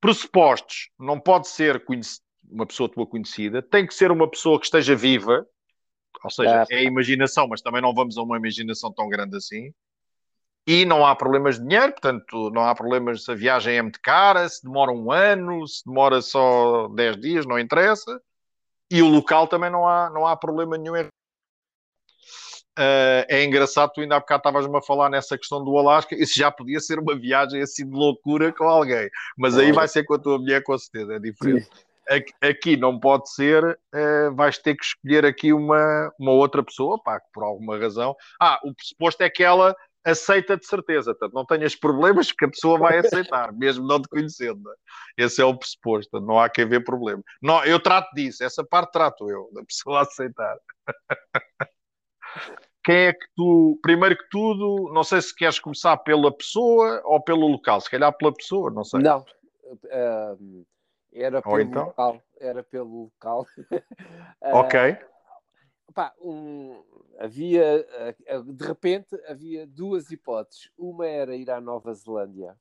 pressupostos, 0.00 0.90
não 0.98 1.18
pode 1.18 1.48
ser 1.48 1.84
conhec- 1.84 2.20
uma 2.50 2.66
pessoa 2.66 2.88
tua 2.88 3.06
conhecida, 3.06 3.62
tem 3.62 3.86
que 3.86 3.94
ser 3.94 4.10
uma 4.10 4.28
pessoa 4.28 4.58
que 4.58 4.66
esteja 4.66 4.94
viva, 4.94 5.46
ou 6.22 6.30
seja, 6.30 6.62
Ah. 6.62 6.66
é 6.70 6.82
imaginação, 6.84 7.46
mas 7.48 7.60
também 7.60 7.82
não 7.82 7.94
vamos 7.94 8.16
a 8.16 8.22
uma 8.22 8.36
imaginação 8.36 8.92
tão 8.92 9.08
grande 9.08 9.36
assim. 9.36 9.72
E 10.66 10.84
não 10.84 11.06
há 11.06 11.14
problemas 11.14 11.56
de 11.56 11.62
dinheiro, 11.66 11.92
portanto, 11.92 12.50
não 12.50 12.62
há 12.62 12.74
problemas 12.74 13.24
se 13.24 13.30
a 13.30 13.34
viagem 13.34 13.76
é 13.76 13.82
muito 13.82 14.00
cara, 14.02 14.48
se 14.48 14.64
demora 14.64 14.90
um 14.90 15.12
ano, 15.12 15.66
se 15.66 15.84
demora 15.84 16.20
só 16.20 16.88
10 16.88 17.20
dias, 17.20 17.46
não 17.46 17.58
interessa. 17.58 18.20
E 18.90 19.00
o 19.00 19.08
local 19.08 19.46
também 19.46 19.70
não 19.70 19.86
há, 19.86 20.10
não 20.10 20.26
há 20.26 20.36
problema 20.36 20.76
nenhum. 20.76 21.08
Ah, 22.78 23.24
é 23.28 23.42
engraçado, 23.42 23.92
tu 23.94 24.00
ainda 24.00 24.16
há 24.16 24.20
bocado 24.20 24.40
estavas-me 24.40 24.76
a 24.76 24.82
falar 24.82 25.08
nessa 25.08 25.38
questão 25.38 25.64
do 25.64 25.76
Alasca. 25.78 26.14
Isso 26.14 26.38
já 26.38 26.50
podia 26.50 26.78
ser 26.78 26.98
uma 26.98 27.16
viagem 27.18 27.62
assim 27.62 27.88
de 27.88 27.96
loucura 27.96 28.52
com 28.52 28.64
alguém, 28.64 29.08
mas 29.36 29.56
aí 29.56 29.72
vai 29.72 29.88
ser 29.88 30.04
com 30.04 30.14
a 30.14 30.18
tua 30.18 30.38
mulher, 30.38 30.62
com 30.62 30.76
certeza, 30.76 31.14
é 31.14 31.18
diferente. 31.18 31.68
Aqui, 31.70 31.85
aqui 32.40 32.76
não 32.76 32.98
pode 32.98 33.30
ser, 33.32 33.78
eh, 33.94 34.30
vais 34.30 34.58
ter 34.58 34.76
que 34.76 34.84
escolher 34.84 35.24
aqui 35.24 35.52
uma, 35.52 36.12
uma 36.18 36.32
outra 36.32 36.62
pessoa, 36.62 37.02
pá, 37.02 37.20
que 37.20 37.26
por 37.32 37.42
alguma 37.42 37.78
razão. 37.78 38.14
Ah, 38.40 38.60
o 38.64 38.74
pressuposto 38.74 39.22
é 39.22 39.30
que 39.30 39.42
ela 39.42 39.74
aceita 40.04 40.56
de 40.56 40.64
certeza, 40.64 41.12
portanto, 41.12 41.34
não 41.34 41.44
tenhas 41.44 41.74
problemas 41.74 42.30
que 42.30 42.44
a 42.44 42.48
pessoa 42.48 42.78
vai 42.78 42.98
aceitar, 42.98 43.52
mesmo 43.58 43.86
não 43.86 44.00
te 44.00 44.08
conhecendo. 44.08 44.62
Esse 45.18 45.42
é 45.42 45.44
o 45.44 45.56
pressuposto, 45.56 46.20
não 46.20 46.38
há 46.38 46.48
que 46.48 46.62
haver 46.62 46.84
problema. 46.84 47.22
Não, 47.42 47.64
eu 47.64 47.80
trato 47.80 48.14
disso, 48.14 48.44
essa 48.44 48.64
parte 48.64 48.92
trato 48.92 49.28
eu, 49.28 49.50
da 49.52 49.64
pessoa 49.64 50.02
aceitar. 50.02 50.56
Quem 52.84 53.06
é 53.06 53.12
que 53.12 53.26
tu, 53.34 53.80
primeiro 53.82 54.16
que 54.16 54.28
tudo, 54.30 54.92
não 54.92 55.02
sei 55.02 55.20
se 55.20 55.34
queres 55.34 55.58
começar 55.58 55.96
pela 55.96 56.30
pessoa 56.30 57.02
ou 57.04 57.20
pelo 57.20 57.48
local, 57.48 57.80
se 57.80 57.90
calhar 57.90 58.16
pela 58.16 58.32
pessoa, 58.32 58.70
não 58.70 58.84
sei. 58.84 59.00
Não, 59.00 59.24
ahm, 59.90 60.62
era 61.22 61.42
pelo 61.42 61.60
então? 61.60 61.86
local. 61.86 62.22
Era 62.38 62.62
pelo 62.62 63.02
local. 63.04 63.46
Ok, 64.52 64.98
pá, 65.94 66.12
um- 66.20 66.82
havia, 67.18 67.86
ah, 68.28 68.38
de 68.44 68.64
repente, 68.64 69.18
havia 69.26 69.66
duas 69.66 70.10
hipóteses. 70.10 70.70
Uma 70.76 71.06
era 71.06 71.34
ir 71.34 71.50
à 71.50 71.60
Nova 71.60 71.92
Zelândia. 71.94 72.54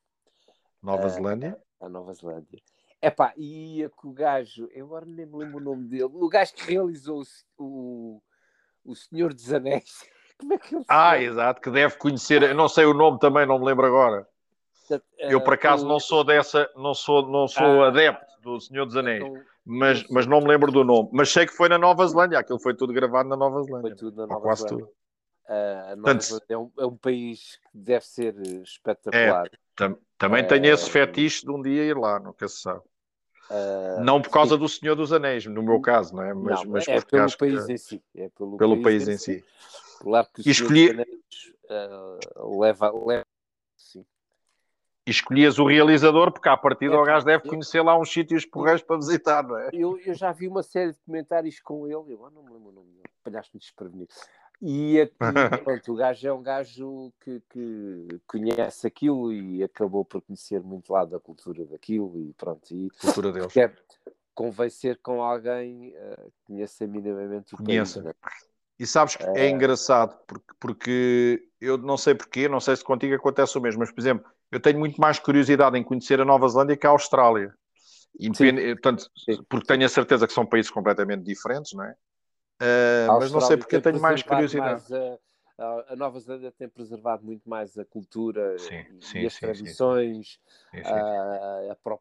Nova 0.82 1.06
Ah, 1.06 1.10
Zelândia. 1.10 1.62
À 1.82 1.90
Nova 1.90 2.14
Zelândia. 2.14 2.62
Epá, 3.02 3.34
e 3.36 3.80
ia 3.80 3.90
com 3.90 4.08
o 4.08 4.14
gajo, 4.14 4.68
eu 4.72 4.86
agora 4.86 5.06
nem 5.06 5.26
me 5.26 5.38
lembro 5.38 5.58
o 5.58 5.64
nome 5.64 5.88
dele, 5.88 6.06
o 6.06 6.30
gajo 6.30 6.54
que 6.54 6.72
realizou 6.72 7.22
o, 7.58 7.64
o, 7.64 8.22
o 8.86 8.96
Senhor 8.96 9.34
dos 9.34 9.52
Anéis. 9.54 10.10
Como 10.40 10.54
é 10.54 10.58
que 10.58 10.76
ele 10.76 10.86
Ah, 10.88 11.12
chama? 11.14 11.24
exato, 11.24 11.62
que 11.62 11.70
deve 11.70 11.98
conhecer, 11.98 12.42
eu 12.42 12.56
não 12.56 12.68
sei 12.70 12.86
o 12.86 12.94
nome 12.94 13.20
também, 13.20 13.46
não 13.46 13.60
me 13.60 13.66
lembro 13.66 13.86
agora. 13.86 14.28
Eu 15.20 15.42
por 15.42 15.54
acaso 15.54 15.88
não 15.88 16.00
sou 16.00 16.24
dessa, 16.24 16.70
não 16.76 16.94
sou, 16.94 17.28
não 17.28 17.48
sou 17.48 17.84
Ah. 17.84 17.88
adepto 17.88 18.35
do 18.46 18.62
Senhor 18.62 18.86
dos 18.86 18.96
Anéis, 18.96 19.24
então, 19.24 19.44
mas, 19.66 20.08
mas 20.10 20.28
não 20.28 20.40
me 20.40 20.48
lembro 20.48 20.72
do 20.72 20.84
nome. 20.84 21.10
Mas 21.12 21.32
sei 21.32 21.46
que 21.48 21.54
foi 21.54 21.68
na 21.68 21.78
Nova 21.80 22.08
Zelândia, 22.08 22.38
aquilo 22.40 22.60
foi 22.60 22.76
tudo 22.76 22.94
gravado 22.94 23.28
na 23.28 23.36
Nova 23.36 23.58
Foi 23.58 23.66
Zelândia. 23.66 23.96
tudo 23.96 24.18
na 24.18 24.28
Nova 24.28 24.42
quase 24.42 24.62
Zelândia. 24.62 24.86
tudo. 24.86 24.96
Ah, 25.48 25.90
a 25.92 25.96
Nova 25.96 26.20
Zelândia 26.20 26.54
é 26.54 26.58
um, 26.58 26.72
é 26.80 26.86
um 26.86 26.96
país 26.96 27.60
que 27.72 27.78
deve 27.78 28.06
ser 28.06 28.36
espetacular. 28.62 29.50
Tam- 29.76 29.98
também 30.18 30.48
tenho 30.48 30.66
É. 30.68 30.70
esse 30.70 30.90
fetiche 30.90 31.44
de 31.44 31.52
um 31.52 31.62
dia 31.62 31.84
ir 31.84 31.98
lá, 31.98 32.20
nunca 32.20 32.48
se 32.48 32.62
sabe. 32.62 32.82
Uh, 33.50 34.04
não 34.04 34.22
por 34.22 34.32
causa 34.32 34.56
sim. 34.56 34.60
do 34.60 34.70
Senhor 34.70 34.96
dos 34.96 35.12
Anéis, 35.12 35.46
no 35.46 35.62
meu 35.62 35.80
caso, 35.80 36.16
não 36.16 36.24
é? 36.24 36.34
Mas, 36.34 36.64
não, 36.64 36.72
mas 36.72 36.88
é 36.88 37.02
pelo 37.02 37.38
país 37.38 37.66
que... 37.66 37.74
em 37.74 37.78
si. 37.78 38.04
É 38.16 38.30
pelo, 38.30 38.58
pelo 38.58 38.82
país, 38.82 39.06
país, 39.06 39.08
em 39.08 39.18
si. 39.18 39.40
si. 39.40 39.46
Claro 40.00 40.28
que 40.34 40.42
o 40.42 40.52
Escolhi... 40.52 40.90
Anéis 40.92 41.08
uh, 41.70 42.60
leva, 42.60 42.92
leva. 42.92 43.26
Sim. 43.76 44.06
E 45.06 45.12
escolhias 45.12 45.60
o 45.60 45.66
realizador, 45.66 46.32
porque 46.32 46.50
à 46.50 46.58
partida 46.58 46.96
é, 46.96 46.98
o 46.98 47.04
gajo 47.04 47.26
deve 47.26 47.48
conhecer 47.48 47.82
lá 47.82 47.98
uns 47.98 48.12
sítios 48.12 48.44
porreiros 48.44 48.82
para 48.82 48.98
visitar, 48.98 49.44
não 49.44 49.58
é? 49.58 49.70
Eu, 49.72 50.00
eu 50.00 50.14
já 50.16 50.32
vi 50.32 50.48
uma 50.48 50.64
série 50.64 50.94
de 50.94 51.00
comentários 51.06 51.60
com 51.60 51.86
ele, 51.86 52.14
eu 52.14 52.32
não 52.34 52.44
me 52.44 52.52
lembro 52.52 52.70
o 52.70 52.72
nome 52.72 52.92
dele, 52.92 53.10
palhaço-me 53.24 53.60
desprevenido. 53.60 54.10
E 54.62 55.02
aqui, 55.02 55.16
pronto, 55.64 55.94
o 55.94 55.96
gajo 55.96 56.28
é 56.28 56.34
um 56.34 56.42
gajo 56.42 57.14
que, 57.22 57.42
que, 57.52 58.08
conhece 58.26 58.88
aquilo 58.88 59.32
e 59.32 59.64
acabou 59.64 60.04
por 60.04 60.22
conhecer 60.22 60.62
muito 60.62 60.92
lá 60.92 61.06
da 61.06 61.20
cultura 61.20 61.66
daquilo 61.66 62.18
e 62.20 62.34
pronto. 62.34 62.74
E 62.74 62.90
cultura 63.00 63.32
deles. 63.32 63.54
Quer 63.54 63.76
convencer 64.34 65.00
com 65.04 65.22
alguém 65.22 65.90
uh, 65.90 66.32
que 66.32 66.46
conheça 66.48 66.88
minimamente 66.88 67.54
o 67.54 67.58
conheça. 67.58 68.02
país. 68.02 68.06
Né? 68.06 68.14
E 68.78 68.86
sabes 68.86 69.16
que 69.16 69.24
é, 69.24 69.46
é 69.46 69.50
engraçado, 69.50 70.18
porque, 70.28 70.54
porque 70.60 71.50
eu 71.62 71.78
não 71.78 71.96
sei 71.96 72.14
porquê, 72.14 72.50
não 72.50 72.60
sei 72.60 72.76
se 72.76 72.84
contigo 72.84 73.16
acontece 73.16 73.58
o 73.58 73.62
mesmo, 73.62 73.80
mas 73.80 73.92
por 73.92 74.02
exemplo, 74.02 74.30
eu 74.56 74.60
tenho 74.62 74.80
muito 74.80 75.02
mais 75.02 75.20
curiosidade 75.20 75.78
em 75.78 75.84
conhecer 75.84 76.22
a 76.22 76.26
Nova 76.26 76.48
Zelândia 76.48 76.78
que 76.78 76.88
a 76.88 76.90
Austrália. 76.90 77.54
Independ... 78.18 78.62
Portanto, 78.76 79.12
porque 79.50 79.68
tenho 79.68 79.86
a 79.86 79.90
certeza 79.90 80.26
que 80.26 80.32
são 80.32 80.46
países 80.46 80.72
completamente 80.72 81.24
diferentes, 81.24 81.74
não 81.74 81.84
é? 81.84 81.92
Uh, 82.62 83.20
mas 83.20 83.34
não 83.34 83.42
sei 83.42 83.58
porque 83.58 83.76
eu 83.76 83.82
tenho 83.82 84.00
mais 84.00 84.24
curiosidade. 84.24 84.90
Mais 84.90 85.20
a, 85.60 85.86
a, 85.90 85.96
Nova 85.98 86.18
Zelândia 86.22 86.54
tem 86.58 86.70
preservado 86.70 87.26
muito 87.26 87.50
mais 87.50 87.78
a 87.78 87.84
cultura 87.84 88.58
sim, 88.58 88.76
e, 88.76 89.06
sim, 89.06 89.20
e 89.20 89.26
as 89.26 89.34
sim, 89.34 89.40
tradições. 89.42 90.40
Uh, 90.74 91.72
a 91.72 91.76
pró... 91.84 92.00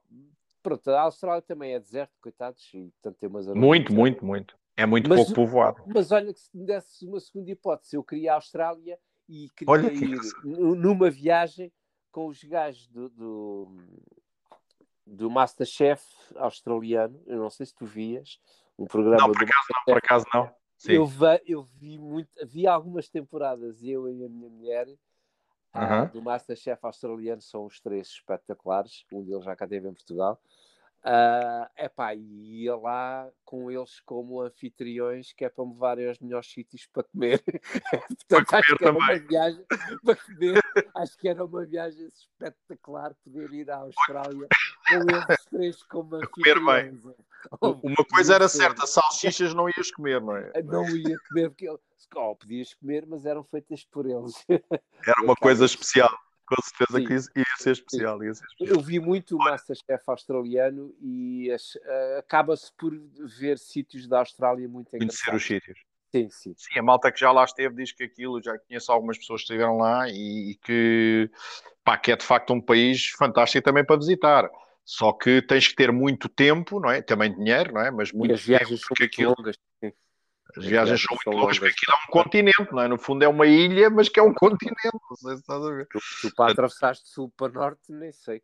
Pronto, 0.63 0.91
a 0.91 1.01
Austrália 1.01 1.43
também 1.43 1.75
é 1.75 1.81
deserto, 1.81 2.13
coitados, 2.21 2.71
e 2.73 2.93
portanto 3.03 3.19
tem 3.19 3.29
umas 3.29 3.49
Muito, 3.49 3.93
muito, 3.93 4.25
muito. 4.25 4.57
É 4.77 4.87
muito 4.87 5.09
mas, 5.09 5.19
pouco 5.19 5.35
povoado. 5.35 5.83
Mas 5.93 6.13
olha 6.13 6.33
que 6.33 6.39
se 6.39 6.57
me 6.57 6.65
desse 6.65 7.05
uma 7.05 7.19
segunda 7.19 7.51
hipótese, 7.51 7.97
eu 7.97 8.05
queria 8.05 8.33
a 8.33 8.35
Austrália 8.37 8.97
e 9.29 9.49
queria 9.57 9.73
olha 9.73 9.93
ir 9.93 10.21
numa 10.45 11.11
viagem 11.11 11.73
com 12.15 12.29
os 12.29 12.45
gajos 12.45 12.87
do, 12.87 13.09
do, 13.09 13.69
do 15.05 15.29
Masterchef 15.29 16.01
australiano. 16.37 17.21
Eu 17.27 17.39
não 17.39 17.51
sei 17.51 17.67
se 17.67 17.75
tu 17.75 17.85
vias 17.85 18.41
um 18.79 18.87
programa 18.87 19.27
não, 19.27 19.33
por 19.33 19.43
acaso 19.43 19.67
não, 19.75 19.85
por 19.85 19.99
acaso 19.99 20.27
não. 20.33 20.55
Sim. 20.79 20.93
Eu, 20.93 21.07
vi, 21.07 21.43
eu 21.45 21.63
vi 21.65 21.99
muito, 21.99 22.31
vi 22.47 22.69
algumas 22.69 23.09
temporadas, 23.09 23.83
eu 23.83 24.09
e 24.09 24.25
a 24.25 24.29
minha 24.29 24.49
mulher, 24.49 24.87
uh 24.89 24.97
-huh. 25.75 26.13
do 26.13 26.23
Masterchef 26.23 26.87
australiano, 26.87 27.43
são 27.43 27.65
os 27.65 27.81
três 27.81 28.07
espetaculares, 28.07 29.05
um 29.13 29.25
deles 29.25 29.45
já 29.45 29.57
cá 29.57 29.67
teve 29.67 29.89
em 29.89 29.95
Portugal. 29.95 30.41
Uh, 31.07 31.69
epá, 31.77 32.15
e 32.15 32.63
ia 32.63 32.75
lá 32.75 33.29
com 33.45 33.71
eles 33.71 34.01
como 34.01 34.41
anfitriões, 34.41 35.35
que 35.35 35.45
é 35.45 35.51
para 35.51 35.65
me 35.67 35.75
levarem 35.75 36.09
aos 36.09 36.19
melhores 36.19 36.51
sítios 36.51 36.87
para 36.87 37.03
comer. 37.03 37.43
Portanto, 38.29 38.47
para 38.47 38.59
acho 38.59 38.77
que 38.77 38.85
era 38.85 38.97
uma 38.97 39.19
viagem 39.19 39.65
para 40.03 40.17
comer. 40.17 40.63
acho 40.97 41.19
que 41.19 41.29
era 41.29 41.45
uma 41.45 41.67
viagem 41.67 42.07
espetacular 42.07 43.15
poder 43.23 43.53
ir 43.53 43.71
à 43.71 43.77
Austrália 43.77 44.49
com 44.89 44.95
eles 44.95 45.45
três 45.51 45.83
como 45.83 46.17
anfitriões. 46.17 47.03
Uma 47.61 48.05
coisa 48.11 48.37
era 48.37 48.49
certa, 48.49 48.87
salsichas 48.87 49.53
não 49.53 49.69
ias 49.69 49.91
comer, 49.91 50.19
não 50.19 50.35
é? 50.35 50.51
Não 50.65 50.89
ia 50.97 51.19
comer, 51.29 51.51
porque 51.51 51.69
oh, 51.69 52.35
podias 52.35 52.73
comer, 52.73 53.05
mas 53.07 53.27
eram 53.27 53.45
feitas 53.45 53.85
por 53.85 54.07
eles. 54.07 54.35
Era 54.49 55.23
uma 55.23 55.37
coisa 55.37 55.67
especial. 55.67 56.11
Com 56.47 56.57
certeza 56.63 56.99
Sim. 56.99 57.07
que 57.07 57.13
ia, 57.13 57.43
ia, 57.43 57.57
ser 57.57 57.71
especial, 57.71 58.23
ia 58.23 58.35
ser 58.35 58.45
especial. 58.45 58.77
Eu 58.77 58.83
vi 58.83 59.01
muito 59.01 59.37
o 59.37 59.39
Masterchef 59.39 60.03
australiano 60.07 60.95
e 61.01 61.49
uh, 61.51 62.19
acaba-se 62.19 62.71
por 62.77 62.93
ver 63.39 63.59
sítios 63.59 64.07
da 64.07 64.19
Austrália 64.19 64.69
muito 64.69 64.91
Conhecer 64.91 65.35
os 65.35 65.45
sítios. 65.45 65.79
Sim, 66.15 66.29
sim. 66.31 66.55
Sim, 66.57 66.79
a 66.79 66.83
malta 66.83 67.11
que 67.11 67.19
já 67.19 67.33
lá 67.33 67.45
esteve 67.45 67.75
diz 67.75 67.93
que 67.93 68.05
aquilo, 68.05 68.41
já 68.41 68.57
conheço 68.59 68.93
algumas 68.93 69.19
pessoas 69.19 69.41
que 69.41 69.47
estiveram 69.47 69.79
lá 69.79 70.09
e, 70.09 70.53
e 70.53 70.55
que, 70.57 71.29
pá, 71.83 71.97
que 71.97 72.13
é 72.13 72.17
de 72.17 72.25
facto 72.25 72.53
um 72.53 72.61
país 72.61 73.09
fantástico 73.19 73.65
também 73.65 73.85
para 73.85 73.97
visitar. 73.97 74.49
Só 74.85 75.13
que 75.13 75.41
tens 75.43 75.67
que 75.67 75.75
ter 75.75 75.91
muito 75.91 76.29
tempo, 76.29 76.79
não 76.79 76.91
é? 76.91 77.01
Também 77.01 77.35
dinheiro, 77.35 77.73
não 77.73 77.81
é? 77.81 77.91
Mas 77.91 78.13
muito 78.13 78.31
e 78.31 78.35
as 78.35 78.43
viagens 78.43 78.81
tempo, 78.81 78.95
são 78.97 79.07
aquilo... 79.07 79.35
longas. 79.37 79.57
Sim. 79.83 79.93
As 80.57 80.65
viagens 80.65 81.03
são 81.03 81.17
muito 81.17 81.39
longas, 81.39 81.59
porque 81.59 81.75
aquilo 81.75 81.93
é 81.93 82.05
um 82.09 82.13
continente, 82.13 82.73
não 82.73 82.83
é? 82.83 82.89
No 82.89 82.99
fundo 82.99 83.25
é 83.25 83.29
uma 83.29 83.47
ilha, 83.47 83.91
mas 83.91 84.09
que 84.09 84.21
é 84.21 84.23
um 84.23 84.33
continente. 84.35 84.99
Não 85.11 85.17
sei 85.17 85.35
se 85.35 85.41
estás 85.41 85.63
a 85.63 85.71
ver. 85.71 85.89
Tu, 85.89 85.99
tu 86.23 86.35
para 86.35 86.53
atravessar 86.53 86.93
de 86.93 87.09
sul 87.09 87.33
para 87.37 87.53
norte, 87.53 87.81
nem 87.89 88.13
sei, 88.13 88.43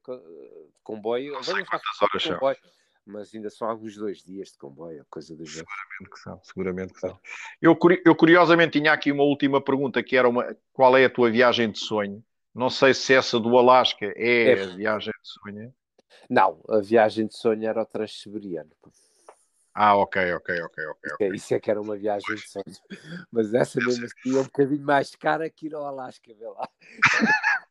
comboio. 0.82 1.34
Não 1.34 1.42
sei 1.42 1.64
quantas 1.64 2.02
horas 2.02 2.24
comboio, 2.24 2.56
são. 2.56 2.70
Mas 3.06 3.34
ainda 3.34 3.50
são 3.50 3.68
alguns 3.68 3.96
dois 3.96 4.22
dias 4.22 4.50
de 4.50 4.58
comboio, 4.58 5.04
coisa 5.08 5.34
do 5.34 5.44
género. 5.44 5.68
Seguramente 5.68 6.10
que 6.10 6.18
são, 6.18 6.40
seguramente 6.42 6.92
que 6.92 7.00
são. 7.00 7.18
Eu, 7.60 7.78
eu 8.04 8.14
curiosamente 8.14 8.78
tinha 8.78 8.92
aqui 8.92 9.10
uma 9.10 9.24
última 9.24 9.60
pergunta, 9.60 10.02
que 10.02 10.16
era 10.16 10.28
uma, 10.28 10.56
qual 10.72 10.96
é 10.96 11.04
a 11.04 11.10
tua 11.10 11.30
viagem 11.30 11.70
de 11.70 11.78
sonho? 11.78 12.22
Não 12.54 12.68
sei 12.68 12.92
se 12.94 13.14
essa 13.14 13.38
do 13.38 13.56
Alasca 13.56 14.06
é, 14.16 14.52
é. 14.52 14.62
a 14.62 14.66
viagem 14.66 15.12
de 15.22 15.28
sonho. 15.28 15.74
Não, 16.28 16.62
a 16.68 16.78
viagem 16.78 17.26
de 17.26 17.36
sonho 17.36 17.66
era 17.66 17.82
o 17.82 17.86
Transsiberiano. 17.86 18.70
Ah, 19.74 19.96
ok, 19.96 20.34
ok, 20.34 20.62
ok, 20.62 20.86
ok. 20.86 21.12
okay. 21.14 21.28
Isso 21.34 21.54
é 21.54 21.60
que 21.60 21.70
era 21.70 21.80
uma 21.80 21.96
viagem 21.96 22.34
de 22.34 22.48
sonho. 22.48 22.64
Mas 23.30 23.54
essa 23.54 23.78
mesmo 23.78 24.04
assim 24.04 24.36
é 24.36 24.40
um 24.40 24.44
bocadinho 24.44 24.84
mais 24.84 25.14
cara 25.14 25.48
que 25.48 25.66
ir 25.66 25.74
ao 25.74 25.84
Alasca, 25.84 26.32
vê 26.34 26.48
lá. 26.48 26.68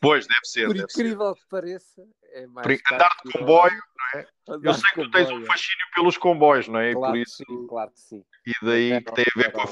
Pois, 0.00 0.26
deve 0.26 0.44
ser. 0.44 0.66
Por 0.66 0.74
deve 0.74 0.84
incrível 0.84 1.34
ser. 1.34 1.40
que 1.40 1.48
pareça, 1.48 2.08
é 2.32 2.46
mais 2.46 2.66
Por 2.66 2.94
andar 2.94 3.10
de 3.24 3.32
comboio, 3.32 3.82
não 3.96 4.20
é? 4.20 4.26
Andar 4.48 4.70
Eu 4.70 4.74
sei 4.74 4.90
que 4.94 5.02
tu 5.02 5.10
tens 5.10 5.30
um 5.30 5.44
fascínio 5.44 5.86
pelos 5.94 6.16
comboios, 6.16 6.68
não 6.68 6.78
é? 6.78 6.92
Claro 6.92 7.12
por 7.12 7.18
isso... 7.18 7.44
que 7.44 7.52
sim, 7.52 7.66
claro 7.66 7.90
que 7.90 8.00
sim. 8.00 8.24
E 8.46 8.52
daí 8.62 9.02
que 9.02 9.12
tem 9.12 9.24
a 9.24 9.38
ver 9.38 9.52
com. 9.52 9.62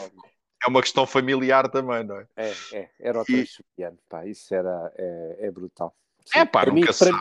É 0.64 0.68
uma 0.68 0.80
questão 0.80 1.06
familiar 1.06 1.68
também, 1.70 2.02
não 2.02 2.18
é? 2.18 2.26
É, 2.36 2.52
é. 2.72 2.90
Era 2.98 3.20
o 3.20 3.22
e... 3.22 3.26
Transsiberiano, 3.26 3.98
pá. 4.08 4.26
Isso 4.26 4.52
era, 4.54 4.92
é, 4.96 5.46
é 5.46 5.50
brutal. 5.50 5.94
Sim. 6.24 6.40
É 6.40 6.44
pá, 6.44 6.62
para 6.62 6.72
nunca 6.72 6.86
mim, 6.86 6.92
se 6.92 7.04
sabe, 7.04 7.20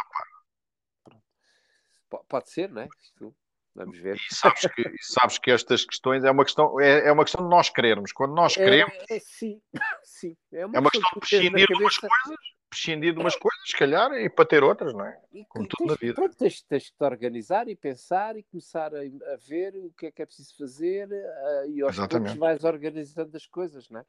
pá. 2.10 2.20
Pode 2.28 2.50
ser, 2.50 2.70
não 2.70 2.82
é? 2.82 2.88
Isto, 3.02 3.36
vamos 3.76 3.98
ver. 4.00 4.16
E 4.16 4.34
sabes 4.34 4.62
que, 4.62 4.96
sabes 5.02 5.38
que 5.38 5.52
estas 5.52 5.86
questões 5.86 6.24
é 6.24 6.32
uma 6.32 6.44
questão, 6.44 6.80
é, 6.80 7.08
é 7.08 7.12
uma 7.12 7.24
questão 7.24 7.44
de 7.44 7.50
nós 7.50 7.70
querermos. 7.70 8.12
Quando 8.12 8.34
nós 8.34 8.56
é, 8.58 8.64
queremos. 8.64 8.94
É, 9.10 9.18
é, 9.18 9.20
sim, 9.20 9.62
sim. 10.04 10.36
É 10.52 10.66
uma, 10.66 10.78
é 10.78 10.80
uma 10.80 10.90
questão 10.90 11.10
de 11.14 11.20
prescindir 11.20 11.68
de 11.68 11.74
umas 11.74 11.98
coisas, 11.98 12.38
prescindir 12.70 13.14
de 13.14 13.20
umas 13.20 13.36
coisas, 13.36 13.62
se 13.66 13.78
calhar, 13.78 14.12
e 14.14 14.30
para 14.30 14.46
ter 14.46 14.64
outras, 14.64 14.94
não 14.94 15.06
é? 15.06 15.20
E, 15.34 15.46
Como 15.46 15.68
tudo 15.68 15.90
na 15.90 15.96
vida. 15.96 16.14
Pronto, 16.14 16.36
tens, 16.36 16.62
tens 16.64 16.90
que 16.90 16.98
te 16.98 17.04
organizar 17.04 17.68
e 17.68 17.76
pensar 17.76 18.38
e 18.38 18.44
começar 18.44 18.94
a, 18.94 19.00
a, 19.00 19.38
ver 19.48 19.76
o 19.76 19.92
que 19.98 20.08
é 20.08 20.12
que 20.12 20.22
é 20.22 20.26
preciso 20.26 20.56
fazer 20.58 21.08
uh, 21.08 21.70
e 21.70 21.82
aos 21.82 21.96
poucos 21.96 22.34
vais 22.36 22.64
organizando 22.64 23.36
as 23.36 23.46
coisas, 23.46 23.90
não 23.90 24.00
é? 24.00 24.06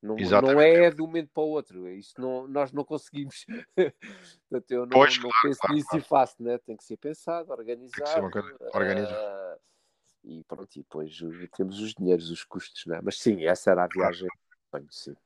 Não, 0.00 0.14
não, 0.14 0.60
é 0.60 0.90
de 0.90 1.02
um 1.02 1.06
momento 1.06 1.30
para 1.34 1.42
o 1.42 1.48
outro. 1.48 1.88
Isso 1.88 2.20
não, 2.20 2.46
nós 2.46 2.72
não 2.72 2.84
conseguimos. 2.84 3.44
Portanto, 4.48 4.70
eu 4.70 4.80
não, 4.86 4.90
pois, 4.90 5.16
não 5.16 5.22
claro, 5.22 5.42
penso 5.42 5.60
claro, 5.60 5.74
nisso 5.74 5.88
claro. 5.88 6.04
e 6.04 6.08
faço, 6.08 6.42
né? 6.42 6.58
tem 6.58 6.76
que 6.76 6.84
ser 6.84 6.96
pensado, 6.96 7.50
organizado. 7.50 8.26
Uh, 8.28 9.58
e 10.24 10.44
pronto, 10.44 10.76
e 10.76 10.82
depois 10.82 11.18
temos 11.56 11.80
os 11.80 11.94
dinheiros, 11.94 12.30
os 12.30 12.44
custos, 12.44 12.86
né? 12.86 13.00
mas 13.02 13.18
sim, 13.18 13.44
essa 13.44 13.72
era 13.72 13.84
a 13.84 13.88
viagem. 13.88 14.28
Sim, 14.90 15.16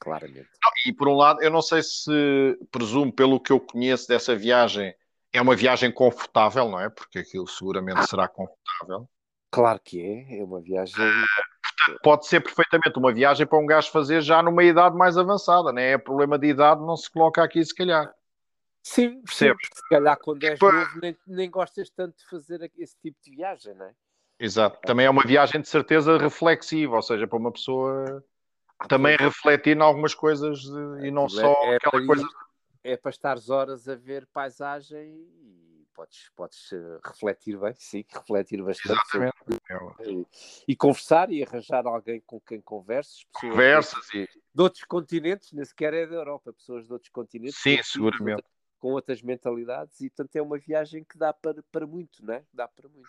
claramente. 0.00 0.48
E 0.86 0.92
por 0.92 1.08
um 1.08 1.14
lado, 1.16 1.42
eu 1.42 1.50
não 1.50 1.60
sei 1.60 1.82
se 1.82 2.58
presumo, 2.70 3.12
pelo 3.12 3.40
que 3.40 3.52
eu 3.52 3.60
conheço 3.60 4.08
dessa 4.08 4.34
viagem, 4.34 4.94
é 5.32 5.42
uma 5.42 5.56
viagem 5.56 5.92
confortável, 5.92 6.68
não 6.68 6.80
é? 6.80 6.88
Porque 6.88 7.18
aquilo 7.18 7.46
seguramente 7.46 7.98
ah. 7.98 8.06
será 8.06 8.28
confortável. 8.28 9.08
Claro 9.50 9.80
que 9.84 10.00
é, 10.00 10.38
é 10.38 10.44
uma 10.44 10.60
viagem. 10.60 10.94
Portanto, 11.76 12.02
pode 12.02 12.26
ser 12.26 12.40
perfeitamente 12.40 12.98
uma 12.98 13.12
viagem 13.12 13.46
para 13.46 13.58
um 13.58 13.66
gajo 13.66 13.90
fazer 13.90 14.20
já 14.20 14.42
numa 14.42 14.62
idade 14.62 14.96
mais 14.96 15.18
avançada, 15.18 15.72
não 15.72 15.80
é? 15.80 15.98
Problema 15.98 16.38
de 16.38 16.48
idade 16.48 16.80
não 16.80 16.96
se 16.96 17.10
coloca 17.10 17.42
aqui, 17.42 17.64
se 17.64 17.74
calhar. 17.74 18.12
Sim, 18.82 19.22
percebes? 19.22 19.66
Se 19.72 19.88
calhar 19.88 20.18
quando 20.18 20.44
és 20.44 20.54
tipo, 20.54 20.70
novo 20.70 21.00
nem, 21.00 21.16
nem 21.26 21.50
gostas 21.50 21.88
tanto 21.90 22.18
de 22.18 22.28
fazer 22.28 22.70
esse 22.78 22.96
tipo 23.00 23.16
de 23.24 23.30
viagem, 23.30 23.74
não 23.74 23.86
é? 23.86 23.94
Exato. 24.38 24.78
Também 24.82 25.06
é 25.06 25.10
uma 25.10 25.22
viagem 25.22 25.60
de 25.60 25.68
certeza 25.68 26.18
reflexiva, 26.18 26.96
ou 26.96 27.02
seja, 27.02 27.26
para 27.26 27.38
uma 27.38 27.52
pessoa 27.52 28.22
ah, 28.78 28.86
também 28.86 29.16
refletir 29.16 29.76
em 29.76 29.80
algumas 29.80 30.14
coisas 30.14 30.58
de, 30.60 31.06
e 31.06 31.10
não 31.10 31.26
é, 31.26 31.28
só 31.28 31.52
é 31.64 31.76
aquela 31.76 31.92
para, 31.92 32.06
coisa. 32.06 32.28
É 32.82 32.96
para 32.96 33.10
estar 33.10 33.36
horas 33.48 33.88
a 33.88 33.94
ver 33.94 34.26
paisagem 34.26 35.26
podes, 36.04 36.30
podes 36.36 36.72
uh, 36.72 37.00
refletir 37.04 37.58
bem, 37.58 37.74
sim, 37.76 38.04
refletir 38.12 38.62
bastante. 38.62 39.00
Exatamente. 39.16 40.26
E, 40.68 40.76
conversar 40.76 41.30
e 41.30 41.42
arranjar 41.42 41.86
alguém 41.86 42.20
com 42.20 42.40
quem 42.40 42.60
converses. 42.60 43.26
Conversas 43.32 44.06
de, 44.12 44.22
e... 44.22 44.26
de 44.26 44.62
outros 44.62 44.84
continentes, 44.84 45.52
nem 45.52 45.64
sequer 45.64 45.94
é 45.94 46.06
da 46.06 46.16
Europa, 46.16 46.52
pessoas 46.52 46.86
de 46.86 46.92
outros 46.92 47.10
continentes. 47.10 47.56
Sim, 47.56 47.82
seguramente. 47.82 48.42
Com 48.78 48.92
outras 48.92 49.22
mentalidades 49.22 50.00
e, 50.00 50.10
portanto, 50.10 50.36
é 50.36 50.42
uma 50.42 50.58
viagem 50.58 51.04
que 51.04 51.16
dá 51.16 51.32
para, 51.32 51.62
para 51.72 51.86
muito, 51.86 52.24
né? 52.24 52.44
Dá 52.52 52.68
para 52.68 52.88
muito. 52.88 53.08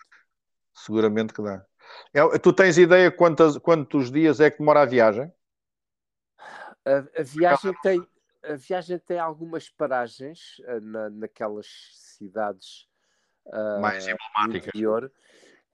Seguramente 0.74 1.34
que 1.34 1.42
dá. 1.42 1.64
É, 2.12 2.38
tu 2.38 2.52
tens 2.52 2.78
ideia 2.78 3.10
quantas, 3.10 3.58
quantos 3.58 4.10
dias 4.10 4.40
é 4.40 4.50
que 4.50 4.58
demora 4.58 4.82
a 4.82 4.86
viagem? 4.86 5.30
A, 6.84 7.20
a 7.20 7.22
viagem 7.22 7.74
tem 7.82 8.06
a 8.46 8.56
viagem 8.56 8.98
tem 8.98 9.18
algumas 9.18 9.68
paragens 9.68 10.58
uh, 10.60 10.80
na, 10.80 11.10
naquelas 11.10 11.66
cidades 11.92 12.88
mais 13.80 14.06
emblemáticas. 14.06 14.68
Interior. 14.68 15.12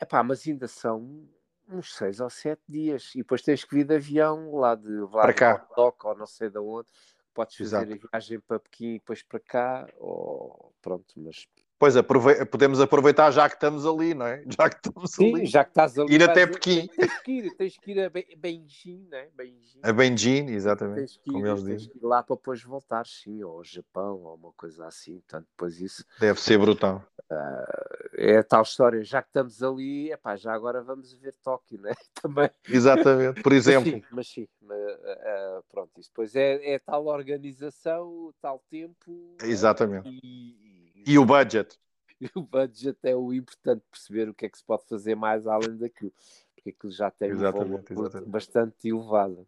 Epá, 0.01 0.23
mas 0.23 0.47
ainda 0.47 0.69
são 0.69 1.29
uns 1.69 1.95
seis 1.95 2.21
ou 2.21 2.29
sete 2.29 2.63
dias. 2.69 3.15
E 3.15 3.19
depois 3.19 3.43
tens 3.43 3.65
que 3.65 3.75
vir 3.75 3.85
de 3.85 3.95
avião 3.95 4.55
lá 4.55 4.75
de 4.75 5.01
Vladivostok 5.07 6.07
ou 6.07 6.17
não 6.17 6.27
sei 6.27 6.51
de 6.51 6.59
onde. 6.59 6.89
Podes 7.33 7.57
fazer 7.57 7.77
Exato. 7.77 7.93
a 7.93 8.11
viagem 8.11 8.41
para 8.41 8.61
Pequim 8.61 8.95
e 8.95 8.99
depois 8.99 9.23
para 9.23 9.41
cá. 9.41 9.89
Ou 9.99 10.75
pronto, 10.83 11.15
mas 11.17 11.49
Pois, 11.83 11.97
aprove 11.97 12.47
podemos 12.47 12.81
aproveitar 12.81 13.33
já 13.33 13.49
que 13.49 13.57
estamos 13.57 13.85
ali, 13.85 14.15
não 14.15 14.25
é? 14.25 14.45
Já 14.47 14.71
que 14.71 14.77
estamos 14.77 15.11
Sim, 15.11 15.35
ali. 15.35 15.47
já 15.47 15.65
que 15.65 15.71
estás 15.71 15.99
ali. 15.99 16.15
Ir 16.15 16.23
até 16.23 16.47
Pequim. 16.47 16.87
Tens 16.87 17.23
que 17.23 17.33
ir, 17.33 17.57
tens 17.57 17.77
que 17.77 17.91
ir 17.91 18.01
a 18.05 18.09
Beijing, 18.09 19.09
né? 19.11 19.27
Beijing. 19.35 19.81
A 19.83 19.93
Beijing, 19.93 20.47
exatamente. 20.51 20.99
Tens 20.99 21.17
que 21.17 21.31
ir, 21.31 21.33
como 21.33 21.45
eles 21.45 21.65
dizem. 21.65 21.93
Ir 21.97 22.07
lá 22.07 22.23
para 22.23 22.37
depois 22.37 22.63
voltar, 22.63 23.05
sim, 23.05 23.43
ou 23.43 23.55
ao 23.57 23.65
Japão, 23.65 24.21
ou 24.23 24.37
uma 24.37 24.53
coisa 24.53 24.87
assim. 24.87 25.19
Portanto, 25.23 25.49
depois 25.51 25.81
isso. 25.81 26.05
Deve 26.21 26.41
ser 26.41 26.57
brutal. 26.57 27.03
Uh, 27.29 28.09
é 28.17 28.37
a 28.37 28.45
tal 28.45 28.63
história, 28.63 29.03
já 29.03 29.21
que 29.21 29.31
estamos 29.31 29.61
ali, 29.61 30.13
epá, 30.13 30.37
já 30.37 30.53
agora 30.53 30.83
vamos 30.83 31.13
ver 31.15 31.35
Tóquio, 31.43 31.81
né? 31.81 31.95
Também. 32.23 32.49
Exatamente, 32.69 33.43
por 33.43 33.53
exemplo. 33.53 33.91
Mas 33.91 34.01
sim, 34.01 34.07
mas, 34.13 34.29
sim 34.29 34.49
uh, 34.73 35.63
pronto, 35.71 35.91
isso 35.99 36.11
depois 36.11 36.35
é, 36.35 36.75
é 36.75 36.79
tal 36.79 37.07
organização, 37.07 38.33
tal 38.41 38.63
tempo. 38.71 39.37
Exatamente. 39.43 40.09
E, 40.09 40.62
e 41.07 41.19
o 41.19 41.25
budget. 41.25 41.79
o 42.35 42.43
budget 42.43 42.99
é 43.03 43.17
o 43.17 43.33
importante 43.33 43.83
perceber 43.91 44.29
o 44.29 44.35
que 44.35 44.47
é 44.47 44.49
que 44.49 44.59
se 44.59 44.65
pode 44.65 44.85
fazer 44.89 45.15
mais 45.15 45.47
além 45.47 45.77
daquilo, 45.77 46.13
porque 46.55 46.71
aquilo 46.71 46.93
já 46.93 47.11
tem 47.11 47.31
exatamente, 47.31 47.93
um 47.93 47.95
valor 47.95 48.09
exatamente. 48.09 48.31
bastante 48.31 48.89
elevado. 48.89 49.47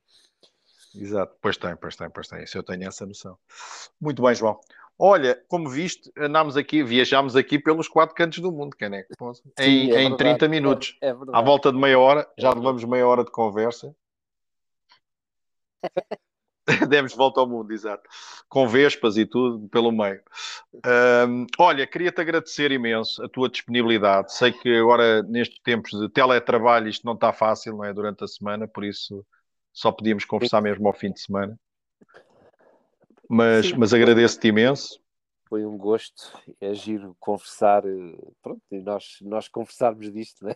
Exato, 0.94 1.36
pois 1.40 1.56
tem, 1.56 1.76
pois 1.76 1.96
tem, 1.96 2.10
pois 2.10 2.28
tem. 2.28 2.44
Isso 2.44 2.56
eu 2.56 2.62
tenho 2.62 2.86
essa 2.86 3.04
noção. 3.04 3.36
Muito 4.00 4.22
bem, 4.22 4.34
João. 4.34 4.60
Olha, 4.96 5.42
como 5.48 5.68
viste, 5.68 6.12
andámos 6.16 6.56
aqui, 6.56 6.84
viajámos 6.84 7.34
aqui 7.34 7.58
pelos 7.58 7.88
quatro 7.88 8.14
cantos 8.14 8.38
do 8.38 8.52
mundo, 8.52 8.76
Caneco. 8.76 9.12
Em, 9.58 9.90
é 9.90 10.02
em 10.02 10.16
30 10.16 10.46
minutos. 10.46 10.96
É, 11.00 11.08
é 11.08 11.16
à 11.32 11.40
volta 11.40 11.72
de 11.72 11.78
meia 11.78 11.98
hora, 11.98 12.28
já 12.38 12.50
é 12.50 12.54
levamos 12.54 12.84
meia 12.84 13.06
hora 13.06 13.24
de 13.24 13.30
conversa. 13.32 13.94
Demos 16.88 17.14
volta 17.14 17.40
ao 17.40 17.48
mundo, 17.48 17.72
exato. 17.72 18.08
Com 18.48 18.66
vespas 18.66 19.16
e 19.16 19.26
tudo 19.26 19.68
pelo 19.68 19.92
meio. 19.92 20.20
Um, 21.28 21.46
olha, 21.58 21.86
queria-te 21.86 22.20
agradecer 22.20 22.72
imenso 22.72 23.22
a 23.22 23.28
tua 23.28 23.48
disponibilidade. 23.48 24.32
Sei 24.34 24.52
que 24.52 24.74
agora, 24.76 25.22
nestes 25.22 25.58
tempos 25.60 25.90
de 25.92 26.08
teletrabalho, 26.08 26.88
isto 26.88 27.04
não 27.04 27.14
está 27.14 27.32
fácil, 27.32 27.76
não 27.76 27.84
é? 27.84 27.92
Durante 27.92 28.24
a 28.24 28.28
semana, 28.28 28.66
por 28.66 28.84
isso 28.84 29.24
só 29.72 29.92
podíamos 29.92 30.24
conversar 30.24 30.60
mesmo 30.62 30.86
ao 30.86 30.94
fim 30.94 31.10
de 31.12 31.20
semana. 31.20 31.58
Mas, 33.28 33.72
mas 33.72 33.92
agradeço-te 33.92 34.48
imenso. 34.48 35.00
Foi 35.48 35.66
um 35.66 35.76
gosto, 35.76 36.32
é 36.60 36.72
giro 36.74 37.16
conversar, 37.20 37.84
eh, 37.84 38.16
pronto, 38.42 38.62
e 38.70 38.80
nós, 38.80 39.18
nós 39.20 39.48
conversarmos 39.48 40.10
disto, 40.12 40.44
né? 40.44 40.54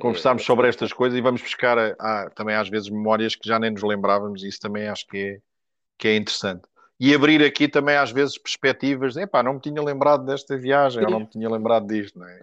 Conversarmos 0.00 0.44
sobre 0.44 0.68
estas 0.68 0.92
coisas 0.92 1.18
e 1.18 1.22
vamos 1.22 1.42
buscar 1.42 1.78
ah, 1.78 2.30
também 2.34 2.54
às 2.54 2.68
vezes 2.68 2.88
memórias 2.88 3.34
que 3.34 3.48
já 3.48 3.58
nem 3.58 3.70
nos 3.70 3.82
lembrávamos, 3.82 4.42
isso 4.42 4.60
também 4.60 4.88
acho 4.88 5.06
que 5.06 5.18
é, 5.18 5.40
que 5.96 6.08
é 6.08 6.16
interessante. 6.16 6.62
E 7.00 7.14
abrir 7.14 7.44
aqui 7.44 7.68
também 7.68 7.96
às 7.96 8.10
vezes 8.10 8.36
perspectivas, 8.36 9.16
epá, 9.16 9.40
não 9.42 9.54
me 9.54 9.60
tinha 9.60 9.80
lembrado 9.80 10.24
desta 10.24 10.56
viagem, 10.56 11.04
ou 11.04 11.10
não 11.10 11.20
me 11.20 11.26
tinha 11.26 11.48
lembrado 11.48 11.86
disto. 11.86 12.18
Não 12.18 12.26
é? 12.26 12.38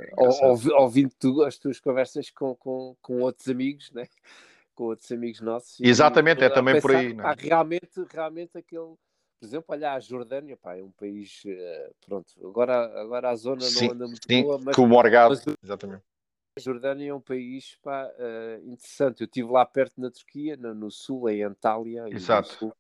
ouvindo 0.78 1.12
tu, 1.20 1.44
as 1.44 1.58
tuas 1.58 1.80
conversas 1.80 2.30
com, 2.30 2.56
com, 2.56 2.96
com 3.02 3.20
outros 3.20 3.50
amigos, 3.50 3.92
né? 3.92 4.08
com 4.74 4.86
outros 4.86 5.12
amigos 5.12 5.42
nossos. 5.42 5.80
Exatamente, 5.82 6.44
é 6.44 6.50
também 6.50 6.76
pensar, 6.76 6.88
por 6.88 6.96
aí. 6.96 7.14
Pá, 7.14 7.36
realmente, 7.38 8.06
realmente 8.14 8.58
aquele 8.58 8.96
por 9.38 9.46
exemplo, 9.46 9.66
olha 9.70 9.94
a 9.94 10.00
Jordânia, 10.00 10.58
pá, 10.58 10.76
é 10.78 10.82
um 10.82 10.92
país, 10.92 11.44
eh, 11.46 11.92
pronto, 12.06 12.34
agora, 12.44 13.02
agora 13.02 13.30
a 13.30 13.36
zona 13.36 13.62
sim, 13.62 13.88
não 13.88 13.94
anda 13.94 14.08
muito 14.08 14.26
sim, 14.28 14.42
boa, 14.42 14.60
mas, 14.64 14.78
o 14.78 14.88
Morgado, 14.88 15.36
exatamente. 15.62 16.04
A 16.58 16.62
Jordânia 16.62 17.10
é 17.10 17.14
um 17.14 17.20
país 17.20 17.78
pá, 17.84 18.08
uh, 18.08 18.66
interessante. 18.70 19.22
Eu 19.22 19.26
estive 19.26 19.52
lá 19.52 19.66
perto 19.66 20.00
na 20.00 20.10
Turquia, 20.10 20.56
no, 20.56 20.74
no 20.74 20.90
sul, 20.90 21.30
em 21.30 21.44
Antália. 21.44 22.06
Exato. 22.10 22.74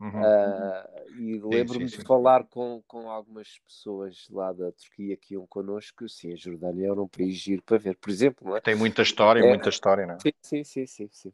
Uhum. 0.00 0.20
Uh, 0.20 1.20
e 1.20 1.40
lembro-me 1.40 1.84
de 1.84 2.02
falar 2.02 2.44
com, 2.44 2.82
com 2.88 3.08
algumas 3.08 3.60
pessoas 3.60 4.26
lá 4.30 4.52
da 4.52 4.72
Turquia 4.72 5.16
que 5.16 5.34
iam 5.34 5.46
connosco. 5.46 6.08
Sim, 6.08 6.32
a 6.32 6.36
Jordânia 6.36 6.90
era 6.90 7.00
um 7.00 7.06
país 7.06 7.34
giro 7.34 7.62
para 7.62 7.78
ver, 7.78 7.96
por 7.98 8.10
exemplo. 8.10 8.56
É? 8.56 8.60
Tem 8.60 8.74
muita 8.74 9.02
história, 9.02 9.40
é, 9.40 9.48
muita 9.48 9.68
história, 9.68 10.06
não 10.06 10.14
é? 10.14 10.18
Sim, 10.18 10.64
sim, 10.64 10.86
sim, 10.86 11.08
sim. 11.12 11.32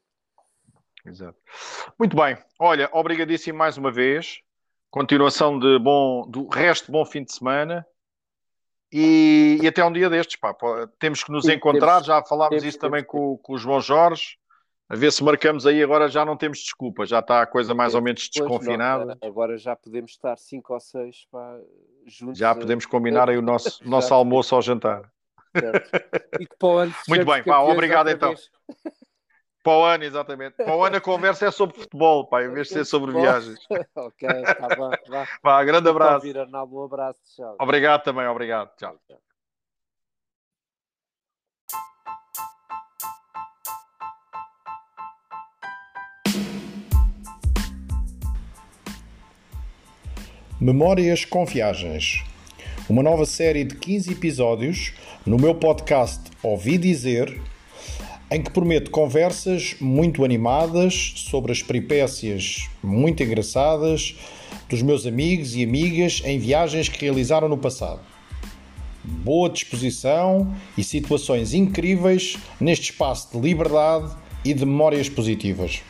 Exato. 1.06 1.38
Muito 1.98 2.14
bem. 2.14 2.36
Olha, 2.58 2.90
obrigadíssimo 2.92 3.56
mais 3.56 3.78
uma 3.78 3.90
vez. 3.90 4.42
Continuação 4.90 5.58
de 5.58 5.78
bom, 5.78 6.28
do 6.28 6.46
resto 6.48 6.86
de 6.86 6.92
bom 6.92 7.06
fim 7.06 7.24
de 7.24 7.32
semana. 7.32 7.86
E, 8.98 9.58
e, 9.62 9.66
até 9.68 9.84
um 9.84 9.92
dia 9.92 10.08
destes, 10.08 10.36
pá, 10.36 10.56
temos 10.98 11.22
que 11.22 11.30
nos 11.30 11.44
Sim, 11.44 11.52
encontrar. 11.52 11.96
Temos, 11.96 12.06
já 12.06 12.22
falámos 12.22 12.48
temos, 12.48 12.64
isso 12.64 12.78
temos, 12.78 12.90
também 12.90 13.04
com, 13.04 13.36
com 13.36 13.52
o 13.52 13.58
João 13.58 13.78
Jorge. 13.78 14.38
A 14.88 14.96
ver 14.96 15.12
se 15.12 15.22
marcamos 15.22 15.66
aí. 15.66 15.82
Agora 15.82 16.08
já 16.08 16.24
não 16.24 16.34
temos 16.34 16.60
desculpa, 16.60 17.04
já 17.04 17.18
está 17.18 17.42
a 17.42 17.46
coisa 17.46 17.74
mais 17.74 17.94
ou 17.94 18.00
menos 18.00 18.26
desconfinada. 18.26 19.18
Não, 19.20 19.28
agora 19.28 19.58
já 19.58 19.76
podemos 19.76 20.12
estar 20.12 20.34
5 20.38 20.72
ou 20.72 20.80
6 20.80 21.16
juntos. 22.06 22.38
Já 22.38 22.54
podemos 22.54 22.86
combinar 22.86 23.28
aí 23.28 23.36
o 23.36 23.42
nosso, 23.42 23.80
nosso 23.86 24.14
almoço 24.14 24.54
ao 24.54 24.62
jantar. 24.62 25.02
Certo. 25.54 25.90
E 26.40 26.46
que 26.46 26.56
para 26.58 26.68
o 26.68 26.78
ano 26.78 26.94
Muito 27.06 27.26
bem, 27.26 27.42
pá, 27.42 27.58
obrigado 27.60 28.08
então. 28.08 28.34
Para 29.66 29.78
o 29.78 29.84
ano, 29.84 30.04
exatamente. 30.04 30.54
Para 30.58 30.76
o 30.76 30.84
ano 30.84 30.96
a 30.96 31.00
conversa 31.00 31.46
é 31.46 31.50
sobre 31.50 31.76
futebol, 31.76 32.24
pá, 32.28 32.44
em 32.44 32.52
vez 32.52 32.68
de 32.68 32.74
ser 32.74 32.84
sobre 32.84 33.10
viagens. 33.10 33.58
ok, 33.96 34.28
está 34.28 34.68
bom. 34.76 34.90
Vá. 35.08 35.26
Vá, 35.42 35.64
grande 35.64 35.88
abraço. 35.88 36.14
Ouvir, 36.14 36.38
Arnaldo, 36.38 36.76
um 36.76 36.84
abraço. 36.84 37.18
Tchau. 37.34 37.56
Obrigado 37.58 38.04
também, 38.04 38.28
obrigado. 38.28 38.70
Tchau. 38.76 38.96
Memórias 50.60 51.24
com 51.24 51.44
Viagens. 51.44 52.22
Uma 52.88 53.02
nova 53.02 53.26
série 53.26 53.64
de 53.64 53.74
15 53.74 54.12
episódios 54.12 54.94
no 55.26 55.36
meu 55.36 55.56
podcast 55.56 56.30
Ouvi 56.40 56.78
Dizer 56.78 57.55
em 58.30 58.42
que 58.42 58.50
prometo 58.50 58.90
conversas 58.90 59.76
muito 59.80 60.24
animadas 60.24 61.12
sobre 61.16 61.52
as 61.52 61.62
peripécias 61.62 62.68
muito 62.82 63.22
engraçadas 63.22 64.16
dos 64.68 64.82
meus 64.82 65.06
amigos 65.06 65.54
e 65.54 65.62
amigas 65.62 66.22
em 66.24 66.38
viagens 66.38 66.88
que 66.88 67.04
realizaram 67.04 67.48
no 67.48 67.56
passado. 67.56 68.00
Boa 69.04 69.48
disposição 69.48 70.52
e 70.76 70.82
situações 70.82 71.54
incríveis 71.54 72.36
neste 72.60 72.90
espaço 72.90 73.28
de 73.32 73.40
liberdade 73.40 74.16
e 74.44 74.52
de 74.52 74.66
memórias 74.66 75.08
positivas. 75.08 75.80